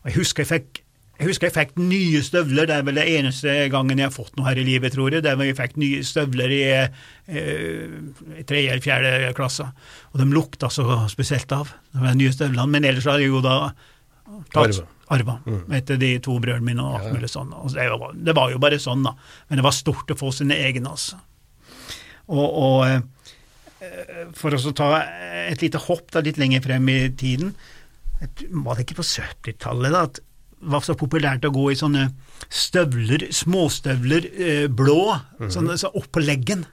Og 0.00 0.08
jeg 0.08 0.22
husker 0.22 0.46
jeg 0.48 0.52
fikk 0.54 0.80
jeg 1.20 1.28
husker 1.28 1.50
jeg 1.50 1.52
fikk 1.52 1.74
nye 1.76 2.22
støvler, 2.24 2.64
det 2.64 2.78
er 2.78 2.84
vel 2.86 2.96
det 2.96 3.04
eneste 3.12 3.54
gangen 3.72 3.98
jeg 4.00 4.08
har 4.08 4.14
fått 4.14 4.38
noe 4.38 4.46
her 4.48 4.56
i 4.56 4.64
livet, 4.64 4.94
tror 4.94 5.12
jeg. 5.12 5.20
Det 5.26 5.34
var 5.36 5.44
jeg 5.44 5.56
fikk 5.58 5.74
nye 5.82 5.98
støvler 6.06 6.54
i, 6.56 6.60
eh, 6.72 7.96
i 8.40 8.44
tredje 8.48 8.70
eller 8.72 8.84
fjerde 8.84 9.32
klasse. 9.36 9.66
Og 10.14 10.22
de 10.22 10.26
lukta 10.32 10.70
så 10.72 10.86
spesielt 11.12 11.52
av, 11.52 11.74
de 11.92 12.14
nye 12.16 12.32
støvlene. 12.32 12.64
Men 12.72 12.88
ellers 12.88 13.08
har 13.10 13.20
jeg 13.20 13.34
jo 13.34 13.42
da 13.44 13.58
tatt 14.54 14.80
Arva. 15.10 15.36
mm. 15.44 15.66
etter 15.76 16.00
de 16.00 16.14
to 16.24 16.38
brødrene 16.40 16.64
mine 16.70 16.86
og 16.86 16.96
alt 16.96 17.12
mulig 17.12 17.28
sånn. 17.28 17.52
Altså, 17.52 17.76
det, 17.76 18.00
var, 18.00 18.16
det 18.16 18.36
var 18.40 18.54
jo 18.54 18.62
bare 18.62 18.80
sånn, 18.80 19.04
da. 19.04 19.12
Men 19.50 19.60
det 19.60 19.66
var 19.66 19.76
stort 19.76 20.14
å 20.14 20.16
få 20.16 20.32
sine 20.32 20.56
egne, 20.56 20.94
altså. 20.94 21.20
Og, 22.30 22.46
og 22.46 22.86
eh, 22.88 24.24
for 24.38 24.56
å 24.56 24.72
ta 24.72 24.88
et 25.50 25.60
lite 25.60 25.84
hopp 25.84 26.08
da, 26.14 26.24
litt 26.24 26.40
lenger 26.40 26.64
frem 26.64 26.88
i 26.88 26.98
tiden, 27.12 27.52
var 28.64 28.76
det 28.76 28.86
ikke 28.86 29.00
på 29.02 29.08
70-tallet 29.10 29.92
da, 29.92 30.06
at 30.08 30.24
var 30.60 30.82
så 30.84 30.94
populært 30.98 31.46
å 31.48 31.52
gå 31.54 31.70
i 31.72 31.76
sånne 31.78 32.08
støvler, 32.52 33.26
småstøvler, 33.32 34.26
eh, 34.36 34.66
blå, 34.68 35.14
sånne, 35.40 35.76
så 35.80 35.88
opp 35.96 36.10
på 36.12 36.22
leggen. 36.24 36.66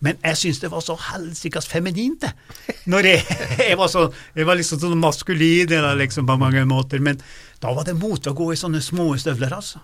Men 0.00 0.16
jeg 0.24 0.40
syns 0.40 0.62
det 0.62 0.70
var 0.72 0.84
så 0.84 0.96
helsikas 1.10 1.68
feminint, 1.68 2.24
det. 2.24 2.32
Når 2.88 3.10
jeg, 3.10 3.38
jeg 3.68 3.78
var 3.80 3.92
så, 3.92 4.06
jeg 4.34 4.48
var 4.48 4.58
liksom 4.58 4.80
sånn 4.80 5.00
maskulin 5.02 5.68
eller 5.68 6.00
liksom, 6.00 6.28
på 6.28 6.38
mange 6.40 6.64
måter, 6.68 7.02
men 7.04 7.20
da 7.60 7.74
var 7.76 7.88
det 7.88 7.98
mote 7.98 8.32
å 8.32 8.38
gå 8.38 8.52
i 8.54 8.60
sånne 8.60 8.80
små 8.84 9.12
støvler, 9.20 9.56
altså. 9.58 9.82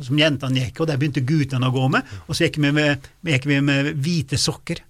Som 0.00 0.16
jentene 0.16 0.62
gikk, 0.62 0.80
og 0.80 0.88
der 0.88 1.00
begynte 1.00 1.24
guttene 1.26 1.68
å 1.68 1.74
gå 1.74 1.88
med, 1.92 2.14
og 2.24 2.32
så 2.32 2.46
gikk 2.46 2.60
vi 2.62 2.70
med, 2.72 3.10
gikk 3.26 3.48
vi 3.50 3.58
med 3.64 3.90
hvite 4.00 4.38
sokker. 4.40 4.80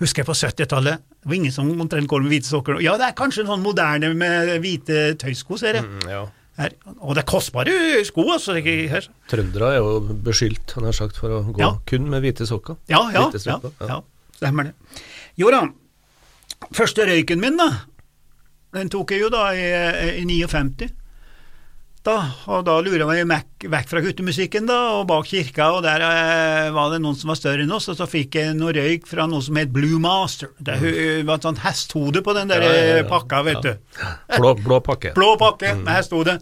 Husker 0.00 0.22
jeg 0.22 0.28
på 0.30 0.34
70-tallet, 0.38 1.02
det 1.20 1.28
var 1.28 1.36
ingen 1.36 1.52
som 1.54 1.68
omtrent 1.68 2.08
går 2.10 2.24
med 2.24 2.32
hvite 2.32 2.48
sokker. 2.48 2.80
Ja, 2.82 2.96
det 2.98 3.10
er 3.10 3.18
kanskje 3.18 3.44
en 3.44 3.52
sånn 3.52 3.62
moderne 3.62 4.14
med 4.16 4.54
hvite 4.64 5.12
tøysko, 5.20 5.58
ser 5.60 5.78
jeg. 5.78 5.84
Mm, 5.84 6.08
ja. 6.10 6.24
Her. 6.58 6.74
Og 7.00 7.16
det 7.16 7.24
er 7.24 7.26
kostbare 7.26 7.72
sko, 8.06 8.24
altså. 8.32 8.54
er 8.58 8.88
Her. 8.88 9.08
Trøndere 9.30 9.72
er 9.74 9.80
jo 9.82 10.00
beskyldt, 10.26 10.76
han 10.76 10.84
har 10.84 10.92
sagt, 10.94 11.16
for 11.18 11.28
å 11.28 11.40
gå 11.52 11.60
Ja. 11.62 11.72
kun 11.86 12.08
med 12.10 12.22
hvite 12.22 12.46
sokker. 12.46 12.76
Ja, 12.88 13.00
ja, 13.10 13.24
Hvite 13.28 13.42
ja, 13.46 13.58
ja, 13.88 14.00
stemmer 14.38 14.68
det. 14.70 14.74
Jo 15.36 15.50
da, 15.50 15.64
første 16.72 17.06
røyken 17.08 17.40
min, 17.42 17.56
da, 17.58 17.70
den 18.74 18.88
tok 18.90 19.10
jeg 19.10 19.20
jo 19.24 19.30
da 19.34 19.48
i, 19.54 19.66
i 20.20 20.24
59. 20.24 20.90
da, 22.04 22.14
og 22.52 22.64
da 22.66 22.74
lurer 22.84 23.04
jeg 23.16 23.26
meg 23.30 23.64
vekk 23.72 23.88
fra 23.88 24.00
guttemusikken, 24.04 24.66
da, 24.68 24.76
og 24.98 25.06
bak 25.08 25.24
kirka, 25.30 25.70
og 25.78 25.82
der 25.86 26.02
eh, 26.04 26.68
var 26.74 26.90
det 26.92 26.98
noen 27.00 27.16
som 27.16 27.30
var 27.32 27.38
større 27.40 27.64
enn 27.64 27.72
oss, 27.72 27.88
og 27.88 27.96
så 27.96 28.04
fikk 28.10 28.36
jeg 28.40 28.52
noe 28.58 28.74
røyk 28.76 29.06
fra 29.08 29.24
noe 29.30 29.40
som 29.44 29.56
het 29.56 29.72
Blue 29.72 29.96
Master. 30.02 30.50
Det 30.60 30.76
hu- 30.82 31.24
var 31.24 31.38
et 31.40 31.46
sånt 31.48 31.62
hesthode 31.64 32.20
på 32.26 32.34
den 32.36 32.52
der 32.52 32.60
Ja, 32.66 32.70
ja, 32.76 32.84
ja. 32.90 32.98
eh, 33.00 33.08
pakka, 33.08 33.40
vet 33.48 33.64
du. 33.64 33.72
Blå, 34.36 34.54
blå 34.60 34.80
pakke. 34.84 35.14
Blå 35.16 35.32
pakke 35.40 35.74
med 35.80 35.92
hestehode. 35.96 36.38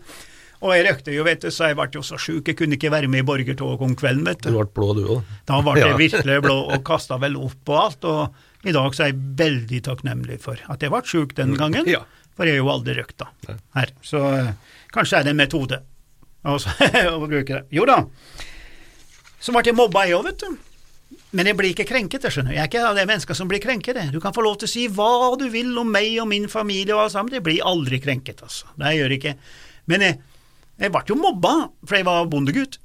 Og 0.63 0.71
jeg 0.77 0.85
røykte 0.87 1.15
jo, 1.15 1.25
vet 1.27 1.43
du, 1.43 1.49
så 1.51 1.71
jeg 1.73 1.79
ble 1.79 1.89
jo 1.95 2.03
så 2.07 2.19
sjuk, 2.23 2.47
jeg 2.47 2.55
kunne 2.59 2.77
ikke 2.79 2.91
være 2.95 3.09
med 3.11 3.25
i 3.25 3.27
borgertoget 3.27 3.81
om 3.83 3.95
kvelden, 3.99 4.27
vet 4.29 4.43
Du 4.45 4.51
du. 4.53 4.59
ble 4.61 4.67
blå, 4.79 4.91
du 4.95 5.01
òg. 5.17 5.31
Da 5.51 5.59
ble 5.67 5.79
jeg 5.81 5.97
virkelig 5.99 6.37
blå 6.45 6.59
og 6.75 6.85
kasta 6.87 7.19
vel 7.23 7.35
opp 7.41 7.73
og 7.75 7.81
alt, 7.87 8.05
og 8.07 8.67
i 8.71 8.75
dag 8.75 8.95
så 8.95 9.07
er 9.09 9.11
jeg 9.11 9.23
veldig 9.41 9.81
takknemlig 9.89 10.37
for 10.45 10.59
at 10.71 10.83
jeg 10.87 10.91
ble 10.95 11.01
sjuk 11.11 11.35
den 11.39 11.57
gangen, 11.59 11.87
Ja. 11.91 12.05
for 12.39 12.47
jeg 12.47 12.59
har 12.59 12.63
jo 12.63 12.71
aldri 12.71 12.95
røykt 13.01 13.19
da, 13.25 13.27
her. 13.75 13.91
Så 14.07 14.23
eh, 14.39 14.53
kanskje 14.95 15.21
er 15.21 15.27
det 15.27 15.33
en 15.35 15.41
metode 15.41 15.81
å 16.43 16.59
bruke 17.27 17.49
det. 17.55 17.63
Jo 17.75 17.87
da, 17.89 18.03
så 19.43 19.55
ble 19.55 19.65
jeg 19.67 19.79
mobba 19.79 20.07
jeg 20.07 20.19
òg, 20.19 20.29
vet 20.31 20.45
du. 20.45 20.61
Men 21.33 21.49
jeg 21.49 21.57
blir 21.57 21.73
ikke 21.73 21.87
krenket, 21.89 22.25
jeg 22.27 22.35
skjønner. 22.35 22.55
Jeg 22.57 22.63
er 22.63 22.69
ikke 22.69 22.85
av 22.85 22.97
de 22.99 23.05
mennesker 23.09 23.37
som 23.37 23.49
blir 23.49 23.61
krenket. 23.63 23.97
jeg. 23.97 24.13
Du 24.13 24.21
kan 24.21 24.35
få 24.37 24.45
lov 24.45 24.59
til 24.61 24.69
å 24.69 24.73
si 24.73 24.85
hva 24.93 25.33
du 25.41 25.47
vil 25.53 25.73
om 25.81 25.89
meg 25.89 26.19
og 26.21 26.29
min 26.29 26.49
familie 26.53 26.95
og 26.95 27.07
alt 27.07 27.15
sammen, 27.15 27.33
jeg 27.33 27.45
blir 27.45 27.65
aldri 27.65 28.01
krenket, 28.05 28.43
altså. 28.45 28.69
Det 28.77 28.93
gjør 28.97 29.15
jeg 29.15 29.21
ikke. 29.23 29.35
Men 29.93 30.05
jeg, 30.07 30.19
jeg 30.83 30.93
ble 30.93 31.05
jo 31.09 31.19
mobba, 31.21 31.55
for 31.87 31.99
jeg 31.99 32.09
var 32.09 32.29
bondegutt. 32.33 32.79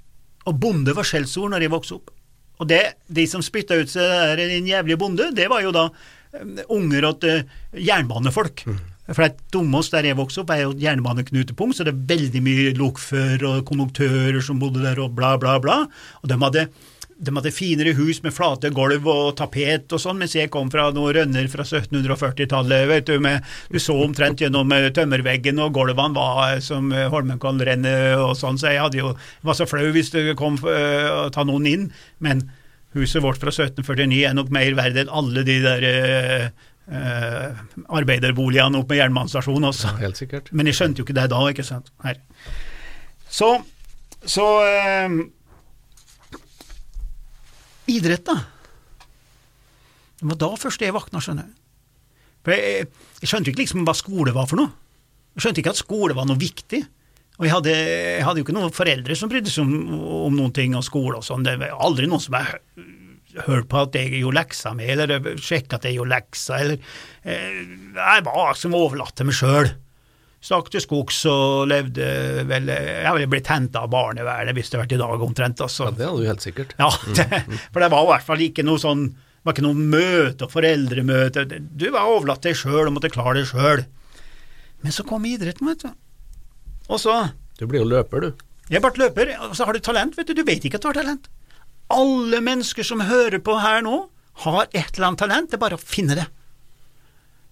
Og 0.47 0.59
bonde 0.63 0.95
var 0.95 1.07
skjellsord 1.07 1.51
når 1.51 1.65
jeg 1.65 1.73
vokste 1.75 1.97
opp. 1.99 2.13
Og 2.57 2.69
det, 2.71 2.81
de 3.11 3.25
som 3.29 3.43
spytta 3.45 3.77
ut 3.77 3.91
seg 3.91 4.07
der, 4.07 4.45
din 4.49 4.69
jævlige 4.69 4.99
bonde, 5.01 5.29
det 5.35 5.49
var 5.51 5.61
jo 5.61 5.73
da 5.75 5.89
eh, 5.91 6.63
unger 6.73 7.11
og 7.11 7.27
eh, 7.27 7.43
jernbanefolk. 7.77 8.63
For 9.07 9.23
det 9.23 9.39
Domås, 9.55 9.89
der 9.93 10.09
jeg 10.09 10.17
vokste 10.19 10.43
opp, 10.43 10.51
er 10.51 10.65
jo 10.65 10.73
et 10.75 10.83
jernbaneknutepunkt, 10.83 11.77
så 11.77 11.87
det 11.87 11.93
er 11.93 12.05
veldig 12.11 12.43
mye 12.43 12.75
lokfører 12.75 13.45
og 13.47 13.63
konduktører 13.69 14.41
som 14.43 14.59
bodde 14.59 14.83
der, 14.83 14.99
og 14.99 15.15
bla, 15.15 15.37
bla, 15.39 15.55
bla. 15.63 15.77
Og 16.21 16.31
de 16.31 16.37
hadde, 16.41 16.65
de 17.15 17.35
hadde 17.37 17.53
finere 17.55 17.95
hus 17.97 18.19
med 18.25 18.35
flate 18.35 18.73
gulv 18.75 19.07
og 19.07 19.31
tapet 19.39 19.95
og 19.95 20.03
sånn, 20.03 20.19
mens 20.19 20.35
jeg 20.35 20.51
kom 20.53 20.69
fra 20.73 20.89
noen 20.95 21.15
rønner 21.21 21.47
fra 21.53 21.63
1740-tallet, 21.63 22.85
vet 22.91 23.07
du, 23.07 23.15
med, 23.23 23.47
du 23.71 23.79
så 23.79 23.95
omtrent 24.03 24.43
gjennom 24.43 24.75
eh, 24.75 24.91
tømmerveggen, 24.95 25.63
og 25.63 25.73
gulvene 25.79 26.17
var 26.17 26.43
eh, 26.49 26.61
som 26.63 26.91
eh, 26.91 27.07
Holmenkollrennet 27.13 28.19
og 28.19 28.35
sånn, 28.39 28.59
så 28.59 28.75
jeg 28.75 28.83
hadde 28.83 29.01
jo, 29.05 29.15
var 29.47 29.57
så 29.57 29.69
flau 29.69 29.87
hvis 29.95 30.11
det 30.13 30.29
kom 30.39 30.59
og 30.59 30.67
å 30.67 31.27
ta 31.33 31.47
noen 31.47 31.67
inn, 31.69 31.91
men 32.23 32.49
huset 32.97 33.23
vårt 33.23 33.39
fra 33.41 33.53
1749 33.53 34.23
er 34.27 34.35
nok 34.35 34.51
mer 34.53 34.75
verdt 34.77 34.99
enn 35.01 35.13
alle 35.13 35.43
de 35.47 35.57
der 35.63 35.87
eh, 35.87 36.49
eh, 36.91 37.63
arbeiderboligene 37.99 38.79
oppe 38.79 38.95
med 38.95 39.01
jernbanestasjonen 39.01 39.69
også. 39.69 39.95
Helt 40.01 40.19
sikkert. 40.19 40.51
Men 40.55 40.69
jeg 40.69 40.79
skjønte 40.79 41.01
jo 41.01 41.07
ikke 41.07 41.17
det 41.17 41.27
da, 41.33 41.41
ikke 41.51 41.65
sant. 41.67 41.91
Her. 42.05 42.19
Så, 43.29 43.51
så 44.23 44.47
eh, 44.65 45.17
Idrett, 47.87 48.25
da. 48.27 48.35
Det 50.17 50.27
var 50.33 50.41
da 50.41 50.51
først 50.59 50.81
jeg 50.83 50.95
våkna, 50.95 51.21
skjønner 51.23 51.47
jeg. 51.47 51.55
For 52.43 52.55
jeg, 52.55 52.91
jeg 53.21 53.29
skjønte 53.31 53.51
ikke 53.51 53.61
liksom 53.63 53.87
hva 53.87 53.95
skole 53.95 54.33
var 54.35 54.47
for 54.49 54.59
noe. 54.59 54.71
Jeg 55.37 55.45
skjønte 55.45 55.61
ikke 55.61 55.75
at 55.75 55.79
skole 55.79 56.15
var 56.17 56.27
noe 56.27 56.39
viktig. 56.41 56.81
Og 57.37 57.45
jeg 57.45 57.53
hadde, 57.53 57.73
jeg 57.73 58.23
hadde 58.25 58.41
jo 58.41 58.45
ikke 58.47 58.55
noen 58.55 58.73
foreldre 58.73 59.15
som 59.17 59.29
brydde 59.29 59.51
seg 59.53 59.67
om, 59.67 59.99
om 60.25 60.37
noen 60.39 60.53
ting 60.55 60.73
og 60.75 60.85
skole 60.85 61.19
og 61.19 61.25
sånn. 61.25 61.45
Det 61.45 61.53
var 61.61 61.75
aldri 61.85 62.09
noen 62.09 62.23
som 62.23 62.33
jeg 62.39 62.61
hørte 63.45 63.67
på 63.71 63.81
at 63.85 63.97
jeg 63.99 64.21
gjorde 64.21 64.39
leksa 64.39 64.73
med, 64.77 64.89
eller 64.95 65.35
sjekka 65.41 65.77
at 65.79 65.85
jeg 65.87 65.97
gjorde 65.97 66.13
leksa, 66.15 66.57
eller 66.63 66.79
eh, 67.23 67.59
Jeg 67.97 68.25
var 68.25 68.57
som 68.57 68.75
overlatt 68.77 69.15
til 69.19 69.29
meg 69.29 69.37
sjøl. 69.37 69.69
Stakk 70.47 70.67
til 70.71 70.83
skogs 70.83 71.23
og 71.27 71.65
levde 71.71 72.05
vel 72.47 72.67
Jeg 72.69 73.13
ville 73.15 73.29
blitt 73.31 73.49
henta 73.49 73.81
av 73.83 73.89
barnevernet 73.91 74.53
hvis 74.55 74.69
det 74.69 74.77
hadde 74.77 74.83
vært 74.85 74.97
i 74.97 75.01
dag, 75.01 75.23
omtrent. 75.25 75.63
altså. 75.65 75.87
Ja, 75.89 75.95
det 75.97 76.05
hadde 76.07 76.21
du 76.21 76.29
helt 76.29 76.45
sikkert. 76.45 76.75
Ja, 76.77 76.89
det, 77.17 77.25
for 77.73 77.81
det 77.83 77.89
var 77.93 78.05
i 78.05 78.11
hvert 78.13 78.27
fall 78.27 78.43
ikke 78.45 78.65
noe 78.67 78.81
sånn 78.81 79.07
det 79.11 79.45
var 79.47 79.55
ikke 79.55 79.63
noe 79.63 79.79
møte 79.95 80.43
og 80.43 80.51
foreldremøte. 80.51 81.43
Du 81.79 81.85
var 81.93 82.09
overlatt 82.11 82.43
deg 82.43 82.57
sjøl 82.59 82.89
og 82.89 82.97
måtte 82.97 83.07
klare 83.13 83.37
deg 83.39 83.45
sjøl. 83.47 83.85
Men 84.83 84.91
så 84.91 85.05
kom 85.07 85.23
idretten, 85.29 85.69
vet 85.71 85.85
du. 85.85 85.93
Og 86.91 86.99
så 86.99 87.13
Du 87.57 87.63
blir 87.65 87.79
jo 87.81 87.87
løper, 87.87 88.25
du. 88.27 88.43
Jeg 88.67 88.83
ble 88.83 88.91
løper, 88.99 89.31
og 89.45 89.55
så 89.55 89.63
har 89.65 89.77
du 89.77 89.79
talent, 89.79 90.17
vet 90.19 90.27
du. 90.27 90.35
Du 90.35 90.43
vet 90.43 90.65
ikke 90.67 90.75
at 90.81 90.83
du 90.83 90.89
har 90.91 90.99
talent. 90.99 91.29
Alle 91.93 92.41
mennesker 92.43 92.83
som 92.83 93.03
hører 93.07 93.39
på 93.43 93.55
her 93.63 93.83
nå, 93.85 94.07
har 94.43 94.67
et 94.67 94.97
eller 94.97 95.07
annet 95.09 95.21
talent. 95.23 95.49
Det 95.49 95.57
er 95.57 95.63
bare 95.63 95.77
å 95.79 95.81
finne 95.81 96.17
det. 96.17 96.27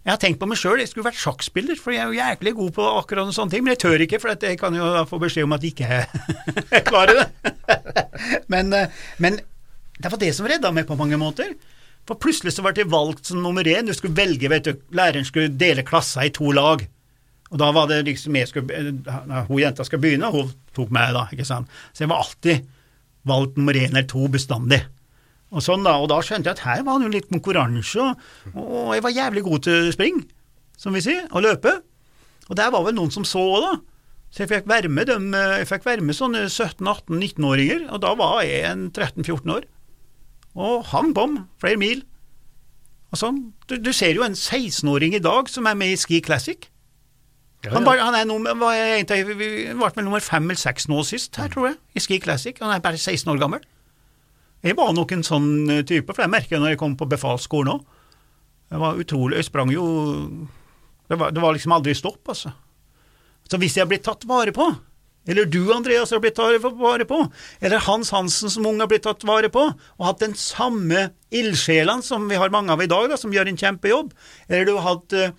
Jeg 0.06 0.14
har 0.14 0.20
tenkt 0.22 0.38
på 0.38 0.46
meg 0.46 0.60
sjøl, 0.62 0.78
jeg 0.78 0.92
skulle 0.92 1.08
vært 1.08 1.18
sjakkspiller, 1.18 1.80
for 1.82 1.96
jeg 1.96 2.04
er 2.04 2.12
jo 2.12 2.20
jæklig 2.20 2.52
god 2.60 2.74
på 2.76 2.90
akkurat 3.00 3.32
sånne 3.34 3.56
ting, 3.56 3.64
men 3.66 3.74
jeg 3.74 3.82
tør 3.82 4.04
ikke, 4.06 4.20
for 4.22 4.36
jeg 4.38 4.60
kan 4.62 4.76
jo 4.78 4.90
få 5.10 5.18
beskjed 5.24 5.48
om 5.48 5.56
at 5.56 5.66
jeg 5.66 5.74
ikke 5.80 6.84
klarer 6.86 7.24
det. 7.24 7.54
men, 8.54 8.70
eh, 8.78 9.00
men 9.18 9.40
det 9.98 10.12
var 10.12 10.22
det 10.22 10.30
som 10.38 10.46
redda 10.46 10.70
meg 10.76 10.86
på 10.86 10.98
mange 11.00 11.18
måter. 11.18 11.56
For 12.06 12.22
plutselig 12.22 12.54
så 12.54 12.62
ble 12.62 12.76
jeg 12.78 12.92
valgt 12.92 13.32
som 13.32 13.42
nummer 13.42 13.66
én. 13.66 13.90
Du 13.90 13.96
skulle 13.98 14.14
velge, 14.14 14.52
vet 14.52 14.70
du, 14.70 14.76
læreren 14.94 15.26
skulle 15.26 15.50
dele 15.50 15.88
klassa 15.88 16.28
i 16.28 16.34
to 16.36 16.54
lag. 16.54 16.86
Og 17.50 17.58
da 17.62 17.72
var 17.74 17.90
det 17.90 18.04
liksom 18.06 18.38
jeg 18.38 18.52
skulle, 18.52 18.78
eh, 18.78 19.44
Hun 19.50 19.64
jenta 19.64 19.90
skal 19.90 20.04
begynne, 20.06 20.30
og 20.30 20.38
hun 20.38 20.54
tok 20.78 20.94
meg, 20.94 21.18
da. 21.18 21.26
ikke 21.34 21.50
sant? 21.50 21.72
Så 21.94 22.06
jeg 22.06 22.14
var 22.14 22.22
alltid 22.22 22.62
valgt 23.28 23.58
nummer 23.60 23.78
én 23.78 23.92
eller 23.92 24.08
to 24.10 24.28
bestandig. 24.32 24.84
Og 25.56 25.64
sånn 25.64 25.86
da, 25.86 25.96
og 26.02 26.10
da 26.12 26.20
skjønte 26.26 26.50
jeg 26.50 26.58
at 26.58 26.66
her 26.66 26.86
var 26.86 27.00
det 27.00 27.08
jo 27.08 27.16
litt 27.16 27.30
konkurranse, 27.32 28.06
og, 28.54 28.56
og 28.60 28.96
jeg 28.96 29.04
var 29.06 29.14
jævlig 29.16 29.44
god 29.46 29.66
til 29.68 29.92
spring, 29.96 30.24
som 30.80 30.96
vi 30.98 31.04
sier, 31.06 31.28
og 31.32 31.46
løpe. 31.46 31.78
Og 32.50 32.58
der 32.60 32.72
var 32.74 32.86
vel 32.86 32.98
noen 32.98 33.14
som 33.14 33.28
så 33.28 33.42
òg, 33.42 33.64
da. 33.64 33.76
Så 34.34 34.44
jeg 34.44 34.52
fikk 34.52 34.68
være 34.68 34.92
med 34.92 35.08
dem, 35.08 35.30
eh, 35.38 35.62
jeg 35.62 35.70
fikk 35.70 35.86
være 35.88 36.04
med 36.04 36.18
sånne 36.18 36.44
17-18-19-åringer, 36.50 37.86
og 37.94 38.02
da 38.04 38.12
var 38.20 38.42
jeg 38.44 38.66
en 38.68 38.90
13-14 38.92 39.54
år. 39.54 39.70
Og 40.56 40.86
hang 40.92 41.14
bom, 41.16 41.38
flere 41.62 41.80
mil. 41.80 42.04
Og 43.14 43.22
sånn. 43.22 43.42
Du, 43.70 43.78
du 43.80 43.94
ser 43.96 44.18
jo 44.18 44.26
en 44.26 44.36
16-åring 44.36 45.16
i 45.16 45.24
dag 45.24 45.48
som 45.52 45.68
er 45.70 45.78
med 45.80 45.94
i 45.94 46.00
Ski 46.00 46.20
Classic. 46.26 46.68
Ja, 47.66 47.74
Han, 47.74 47.84
ja. 47.84 47.90
bare, 47.90 48.06
han 48.06 48.18
er 48.20 48.28
nummer, 48.30 48.56
var 48.62 48.78
egentlig, 48.78 49.24
vi 49.32 49.50
ble 49.74 49.92
vel 49.96 50.06
nummer 50.06 50.24
fem 50.24 50.46
eller 50.46 50.62
seks 50.62 50.88
nå 50.92 51.02
sist, 51.08 51.36
her, 51.42 51.50
tror 51.52 51.72
jeg, 51.72 51.80
i 51.96 52.04
Ski 52.04 52.20
Classic. 52.24 52.58
Han 52.62 52.74
er 52.74 52.84
bare 52.84 53.00
16 53.02 53.32
år 53.34 53.42
gammel. 53.42 53.66
Jeg 54.66 54.78
var 54.78 54.94
nok 54.98 55.12
en 55.14 55.26
sånn 55.26 55.50
eh, 55.70 55.84
type, 55.86 56.14
for 56.14 56.26
jeg 56.26 56.34
merker 56.34 56.62
når 56.62 56.74
jeg 56.74 56.82
kom 56.82 56.96
på 56.98 57.08
befalsskolen 57.10 57.76
òg. 57.76 57.84
Jeg 58.74 58.82
var 58.82 58.98
utrolig 58.98 59.38
Jeg 59.38 59.46
sprang 59.46 59.70
jo 59.70 59.84
det 61.06 61.20
var, 61.22 61.30
det 61.32 61.42
var 61.44 61.54
liksom 61.54 61.76
aldri 61.76 61.94
stopp, 61.94 62.24
altså. 62.34 62.50
Så 63.46 63.60
hvis 63.62 63.76
jeg 63.78 63.86
har 63.86 63.90
blitt 63.92 64.06
tatt 64.08 64.26
vare 64.26 64.54
på, 64.56 64.66
eller 65.30 65.46
du, 65.50 65.60
Andreas, 65.74 66.12
har 66.14 66.22
blitt 66.22 66.38
tatt 66.38 66.66
vare 66.80 67.06
på, 67.10 67.20
eller 67.62 67.84
Hans 67.86 68.12
Hansen 68.14 68.50
som 68.54 68.66
ung 68.70 68.82
har 68.82 68.90
blitt 68.90 69.06
tatt 69.06 69.26
vare 69.26 69.52
på, 69.54 69.68
og 69.74 70.08
hatt 70.08 70.24
den 70.24 70.34
samme 70.38 71.12
ildsjelene 71.34 72.06
som 72.06 72.26
vi 72.30 72.40
har 72.42 72.54
mange 72.54 72.74
av 72.74 72.82
i 72.82 72.90
dag, 72.90 73.10
da, 73.12 73.20
som 73.22 73.34
gjør 73.34 73.52
en 73.52 73.62
kjempejobb, 73.62 74.14
eller 74.50 74.66
du 74.66 74.74
har 74.78 74.88
hatt 74.88 75.18
eh, 75.18 75.38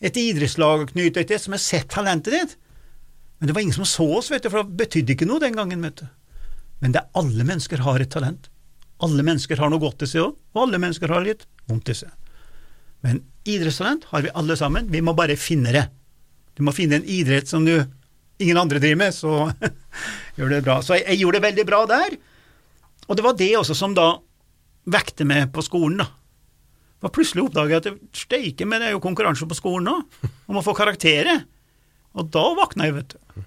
et 0.00 0.18
idrettslag 0.20 0.90
knytte 0.90 1.24
deg 1.24 1.40
som 1.40 1.56
har 1.56 1.62
sett 1.62 1.88
talentet 1.92 2.34
ditt. 2.34 2.56
Men 3.38 3.48
det 3.48 3.56
var 3.56 3.64
ingen 3.64 3.76
som 3.76 3.88
så 3.88 4.06
oss, 4.18 4.30
vet 4.32 4.44
du, 4.44 4.50
for 4.52 4.64
det 4.64 4.78
betydde 4.80 5.16
ikke 5.16 5.28
noe 5.28 5.42
den 5.42 5.56
gangen, 5.56 5.82
vet 5.84 6.02
du. 6.02 6.06
Men 6.80 6.92
det 6.92 7.02
er 7.02 7.20
alle 7.20 7.44
mennesker 7.48 7.82
har 7.84 8.00
et 8.00 8.12
talent. 8.12 8.48
Alle 9.04 9.24
mennesker 9.24 9.60
har 9.60 9.72
noe 9.72 9.82
godt 9.82 10.04
i 10.04 10.08
seg 10.08 10.24
òg, 10.24 10.36
og 10.56 10.62
alle 10.62 10.80
mennesker 10.80 11.12
har 11.12 11.24
litt 11.24 11.44
vondt 11.68 11.92
i 11.92 11.96
seg. 11.98 12.12
Men 13.04 13.20
idrettstalent 13.48 14.06
har 14.12 14.24
vi 14.24 14.32
alle 14.36 14.56
sammen, 14.56 14.88
vi 14.92 15.02
må 15.04 15.12
bare 15.16 15.36
finne 15.40 15.72
det. 15.74 15.84
Du 16.56 16.64
må 16.64 16.72
finne 16.76 16.98
en 16.98 17.08
idrett 17.08 17.48
som 17.48 17.64
du 17.66 17.74
ingen 18.40 18.56
andre 18.60 18.80
driver 18.80 19.00
med, 19.04 19.16
så 19.16 19.50
gjør 20.36 20.56
det 20.56 20.62
bra. 20.64 20.80
Så 20.84 20.96
jeg, 20.96 21.04
jeg 21.12 21.22
gjorde 21.22 21.40
det 21.40 21.48
veldig 21.50 21.66
bra 21.68 21.82
der, 21.92 22.16
og 23.06 23.18
det 23.18 23.24
var 23.24 23.36
det 23.38 23.52
også 23.58 23.76
som 23.76 23.96
da 23.96 24.14
vekte 24.90 25.26
meg 25.28 25.50
på 25.52 25.64
skolen, 25.64 26.00
da. 26.00 26.08
For 27.02 27.12
plutselig 27.12 27.44
oppdaget 27.44 27.90
jeg 27.90 27.96
at 27.96 28.16
steike, 28.16 28.66
men 28.68 28.80
det 28.80 28.90
er 28.90 28.96
jo 28.96 29.02
konkurranse 29.04 29.46
på 29.48 29.58
skolen 29.58 29.86
nå, 29.90 30.30
om 30.48 30.58
å 30.58 30.64
få 30.64 30.72
karakterer. 30.76 31.44
Og 32.16 32.30
da 32.32 32.44
våkna 32.56 32.88
jeg, 32.88 32.96
vet 32.96 33.14
du. 33.14 33.42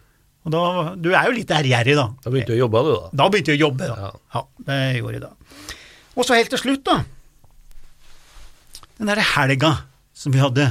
Og 0.48 0.54
da, 0.54 0.62
du 0.96 1.10
er 1.12 1.28
jo 1.28 1.36
litt 1.36 1.52
ærgjerrig, 1.52 1.96
da. 1.98 2.06
Da 2.24 2.32
begynte 2.32 2.54
du 2.54 2.60
å 2.60 2.62
jobbe, 2.62 2.84
du, 2.86 2.92
da. 2.94 3.10
Da 3.22 3.28
begynte 3.32 3.56
jeg 3.56 3.60
å 3.60 3.66
jobbe, 3.68 3.90
da. 3.90 3.98
Ja. 4.06 4.12
Ja, 4.36 4.44
det 4.70 4.78
gjorde 5.00 5.16
jeg 5.18 5.24
da. 5.26 5.32
Og 6.16 6.28
så 6.28 6.38
helt 6.38 6.54
til 6.54 6.62
slutt, 6.62 6.86
da. 6.88 7.00
Den 9.00 9.12
derre 9.12 9.26
helga 9.34 9.74
som 10.16 10.36
vi 10.36 10.42
hadde. 10.44 10.68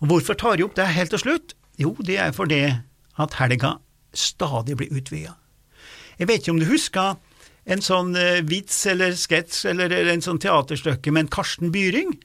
Og 0.00 0.10
hvorfor 0.10 0.38
tar 0.38 0.58
jeg 0.58 0.68
opp 0.68 0.76
det 0.78 0.86
helt 0.94 1.14
til 1.14 1.22
slutt? 1.22 1.54
Jo, 1.80 1.94
det 2.04 2.18
er 2.20 2.34
fordi 2.36 2.60
at 3.20 3.38
helga 3.40 3.76
stadig 4.14 4.76
blir 4.78 4.92
utvida. 4.94 5.34
Jeg 6.20 6.28
vet 6.30 6.44
ikke 6.44 6.54
om 6.54 6.60
du 6.62 6.68
husker 6.68 7.16
en 7.64 7.82
sånn 7.84 8.14
eh, 8.18 8.42
vits 8.44 8.76
eller 8.90 9.16
sketsj 9.16 9.70
eller 9.72 9.92
en 10.12 10.24
sånn 10.24 10.40
teaterstykke 10.42 11.12
med 11.14 11.26
en 11.26 11.34
Karsten 11.38 11.72
Byring? 11.74 12.16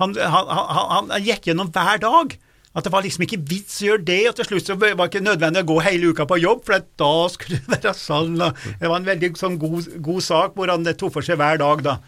Han, 0.00 0.16
han, 0.16 0.48
han, 0.48 1.12
han 1.12 1.24
gikk 1.24 1.50
gjennom 1.50 1.72
hver 1.72 2.00
dag. 2.02 2.36
At 2.72 2.86
det 2.86 2.92
var 2.94 3.04
liksom 3.04 3.26
ikke 3.26 3.42
vits 3.50 3.82
å 3.82 3.90
gjøre 3.90 4.04
det, 4.08 4.20
og 4.30 4.36
til 4.38 4.46
slutt 4.48 4.68
så 4.70 4.74
var 4.80 4.94
det 4.96 5.08
ikke 5.10 5.20
nødvendig 5.20 5.60
å 5.60 5.68
gå 5.68 5.74
hele 5.84 6.12
uka 6.14 6.24
på 6.24 6.38
jobb, 6.40 6.62
for 6.64 6.86
da 7.02 7.10
skulle 7.28 7.58
det 7.60 7.68
være 7.74 7.92
sånn. 7.98 8.38
Det 8.40 8.88
var 8.88 8.96
en 8.96 9.08
veldig 9.10 9.30
sånn 9.36 9.58
god, 9.60 9.90
god 10.00 10.24
sak 10.24 10.56
hvor 10.56 10.72
han 10.72 10.88
tok 10.88 11.12
for 11.18 11.26
seg 11.26 11.36
hver 11.40 11.60
dag, 11.60 11.84
da. 11.84 11.98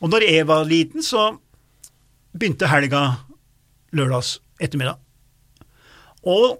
Og 0.00 0.08
når 0.08 0.24
jeg 0.24 0.48
var 0.48 0.64
liten, 0.64 1.04
så 1.04 1.26
begynte 2.32 2.70
helga 2.72 3.02
lørdags 3.92 4.38
ettermiddag. 4.56 4.96
Og 6.24 6.56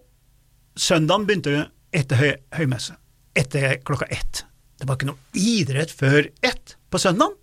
søndagen 0.76 1.24
begynte 1.28 1.56
etter 1.96 2.20
høy, 2.20 2.30
høymesse. 2.60 3.00
Etter 3.40 3.78
klokka 3.86 4.10
ett. 4.12 4.44
Det 4.80 4.88
var 4.88 4.96
ikke 4.96 5.10
noe 5.10 5.36
idrett 5.36 5.92
før 5.92 6.30
ett 6.46 6.76
på 6.90 7.00
søndagen. 7.00 7.36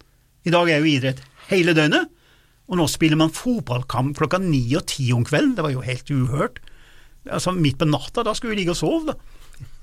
I 0.48 0.54
dag 0.54 0.70
er 0.72 0.82
jo 0.82 0.90
idrett 0.90 1.22
hele 1.52 1.76
døgnet. 1.78 2.10
Og 2.68 2.80
nå 2.80 2.88
spiller 2.92 3.20
man 3.20 3.32
fotballkamp 3.32 4.18
klokka 4.18 4.40
ni 4.44 4.64
og 4.76 4.88
ti 4.90 5.12
om 5.16 5.24
kvelden. 5.28 5.56
Det 5.56 5.64
var 5.64 5.72
jo 5.72 5.86
helt 5.86 6.10
uhørt. 6.12 6.60
Altså 7.28 7.54
Midt 7.56 7.80
på 7.80 7.88
natta, 7.88 8.24
da 8.24 8.34
skulle 8.36 8.56
vi 8.56 8.62
ligge 8.62 8.74
og 8.74 8.80
sove, 8.80 9.14
da. 9.14 9.16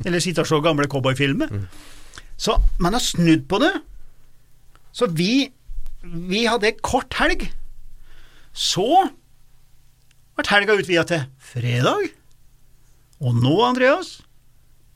Eller 0.05 0.23
sitte 0.23 0.45
og 0.45 0.49
se 0.49 0.61
gamle 0.65 0.89
cowboyfilmer. 0.91 1.53
Så 2.37 2.57
man 2.83 2.97
har 2.97 3.03
snudd 3.05 3.47
på 3.51 3.61
det. 3.63 3.73
Så 4.95 5.09
vi, 5.11 5.49
vi 6.03 6.45
hadde 6.47 6.75
kort 6.85 7.15
helg. 7.19 7.47
Så 8.55 8.87
ble 10.35 10.47
helga 10.51 10.77
utvida 10.79 11.07
til 11.09 11.25
fredag. 11.43 12.11
Og 13.25 13.37
nå, 13.39 13.55
Andreas, 13.65 14.19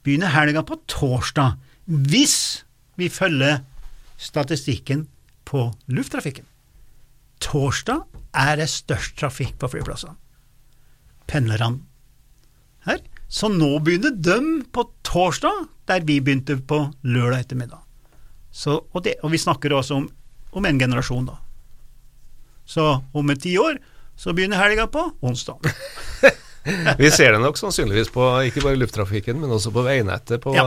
begynner 0.05 0.33
helga 0.35 0.63
på 0.67 0.79
torsdag, 0.91 1.57
hvis 1.89 2.65
vi 3.01 3.09
følger 3.09 3.63
statistikken 4.21 5.07
på 5.49 5.71
lufttrafikken. 5.89 6.45
Torsdag 7.41 8.03
er 8.37 8.59
det 8.61 8.69
størst 8.69 9.17
trafikk 9.21 9.57
på 9.63 9.71
flyplassene. 9.73 10.17
Pendlerne 11.29 11.81
her. 12.85 13.01
Så 13.29 13.51
nå 13.53 13.77
begynner 13.85 14.15
de 14.17 14.39
på 14.73 14.87
torsdag, 15.05 15.67
der 15.89 16.05
vi 16.05 16.21
begynte 16.21 16.57
på 16.61 16.81
lørdag 17.05 17.45
ettermiddag. 17.45 17.81
Så, 18.51 18.81
og, 18.93 19.05
det, 19.05 19.19
og, 19.23 19.33
vi 19.33 19.41
snakker 19.41 19.73
også 19.77 20.01
om, 20.01 20.09
om 20.57 20.67
en 20.67 20.81
generasjon, 20.81 21.29
da. 21.29 21.37
Så 22.69 22.85
om 23.17 23.31
et 23.31 23.43
tiår 23.45 23.79
så 24.19 24.33
begynner 24.35 24.61
helga 24.61 24.89
på 24.91 25.05
onsdag. 25.25 25.69
Vi 27.03 27.11
ser 27.15 27.35
det 27.35 27.41
nok 27.43 27.59
sannsynligvis 27.61 28.11
på 28.15 28.25
ikke 28.49 28.65
bare 28.65 28.79
lufttrafikken, 28.81 29.41
men 29.43 29.53
også 29.55 29.73
på 29.75 29.85
veinettet 29.87 30.43
på 30.45 30.55
ja. 30.57 30.67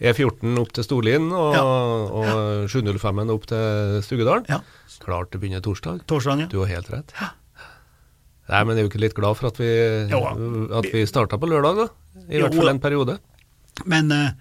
E14 0.00 0.58
opp 0.60 0.72
til 0.76 0.86
Storlien 0.86 1.28
og, 1.30 1.56
ja. 1.56 1.62
og 1.64 2.72
705-en 2.72 3.32
opp 3.34 3.46
til 3.50 4.00
Stugedalen. 4.06 4.48
Ja. 4.50 4.60
Klart 5.02 5.32
det 5.32 5.42
begynner 5.42 5.62
torsdag. 5.64 6.04
Torsdagen, 6.10 6.44
ja. 6.44 6.50
Du 6.52 6.60
har 6.62 6.70
helt 6.70 6.92
rett. 6.92 7.14
Nei, 8.52 8.62
men 8.66 8.76
er 8.76 8.84
jo 8.84 8.90
ikke 8.90 9.02
litt 9.02 9.16
glad 9.16 9.38
for 9.38 9.48
at 9.52 9.58
vi, 9.60 9.72
at 10.12 10.88
vi 10.92 11.04
starta 11.08 11.38
på 11.40 11.48
lørdag, 11.50 11.84
da? 11.84 11.90
I 12.28 12.38
jo, 12.38 12.46
hvert 12.46 12.58
fall 12.58 12.72
en 12.74 12.82
periode. 12.82 13.18
Men, 13.88 14.10
eh, 14.12 14.34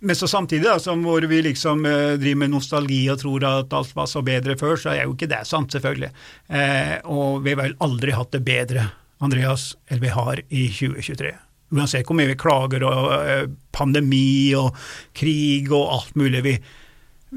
men 0.00 0.18
så 0.18 0.28
samtidig, 0.28 0.66
da, 0.66 0.78
som 0.82 1.04
hvor 1.06 1.24
vi 1.28 1.40
liksom 1.44 1.84
eh, 1.86 2.16
driver 2.20 2.42
med 2.42 2.54
nostalgi 2.56 3.04
og 3.12 3.20
tror 3.22 3.46
at 3.48 3.76
alt 3.76 3.96
var 3.96 4.08
så 4.10 4.22
bedre 4.26 4.56
før, 4.58 4.76
så 4.80 4.92
er 4.92 5.04
jo 5.04 5.14
ikke 5.14 5.30
det 5.30 5.44
sant, 5.48 5.72
selvfølgelig. 5.76 6.10
Eh, 6.48 6.96
og 7.12 7.44
vi 7.44 7.54
har 7.54 7.62
vel 7.62 7.76
aldri 7.86 8.16
hatt 8.16 8.34
det 8.34 8.42
bedre 8.46 8.88
Andreas, 9.24 9.74
eller 9.88 10.02
vi 10.02 10.14
har 10.14 10.42
i 10.48 10.66
2023. 10.68 11.32
Uansett 11.76 12.06
hvor 12.06 12.18
mye 12.18 12.30
vi 12.30 12.38
klager 12.38 12.84
og 12.86 13.12
uh, 13.12 13.46
pandemi 13.74 14.54
og 14.58 14.76
krig 15.16 15.70
og 15.72 15.94
alt 15.96 16.18
mulig. 16.18 16.42
Vi, 16.44 16.54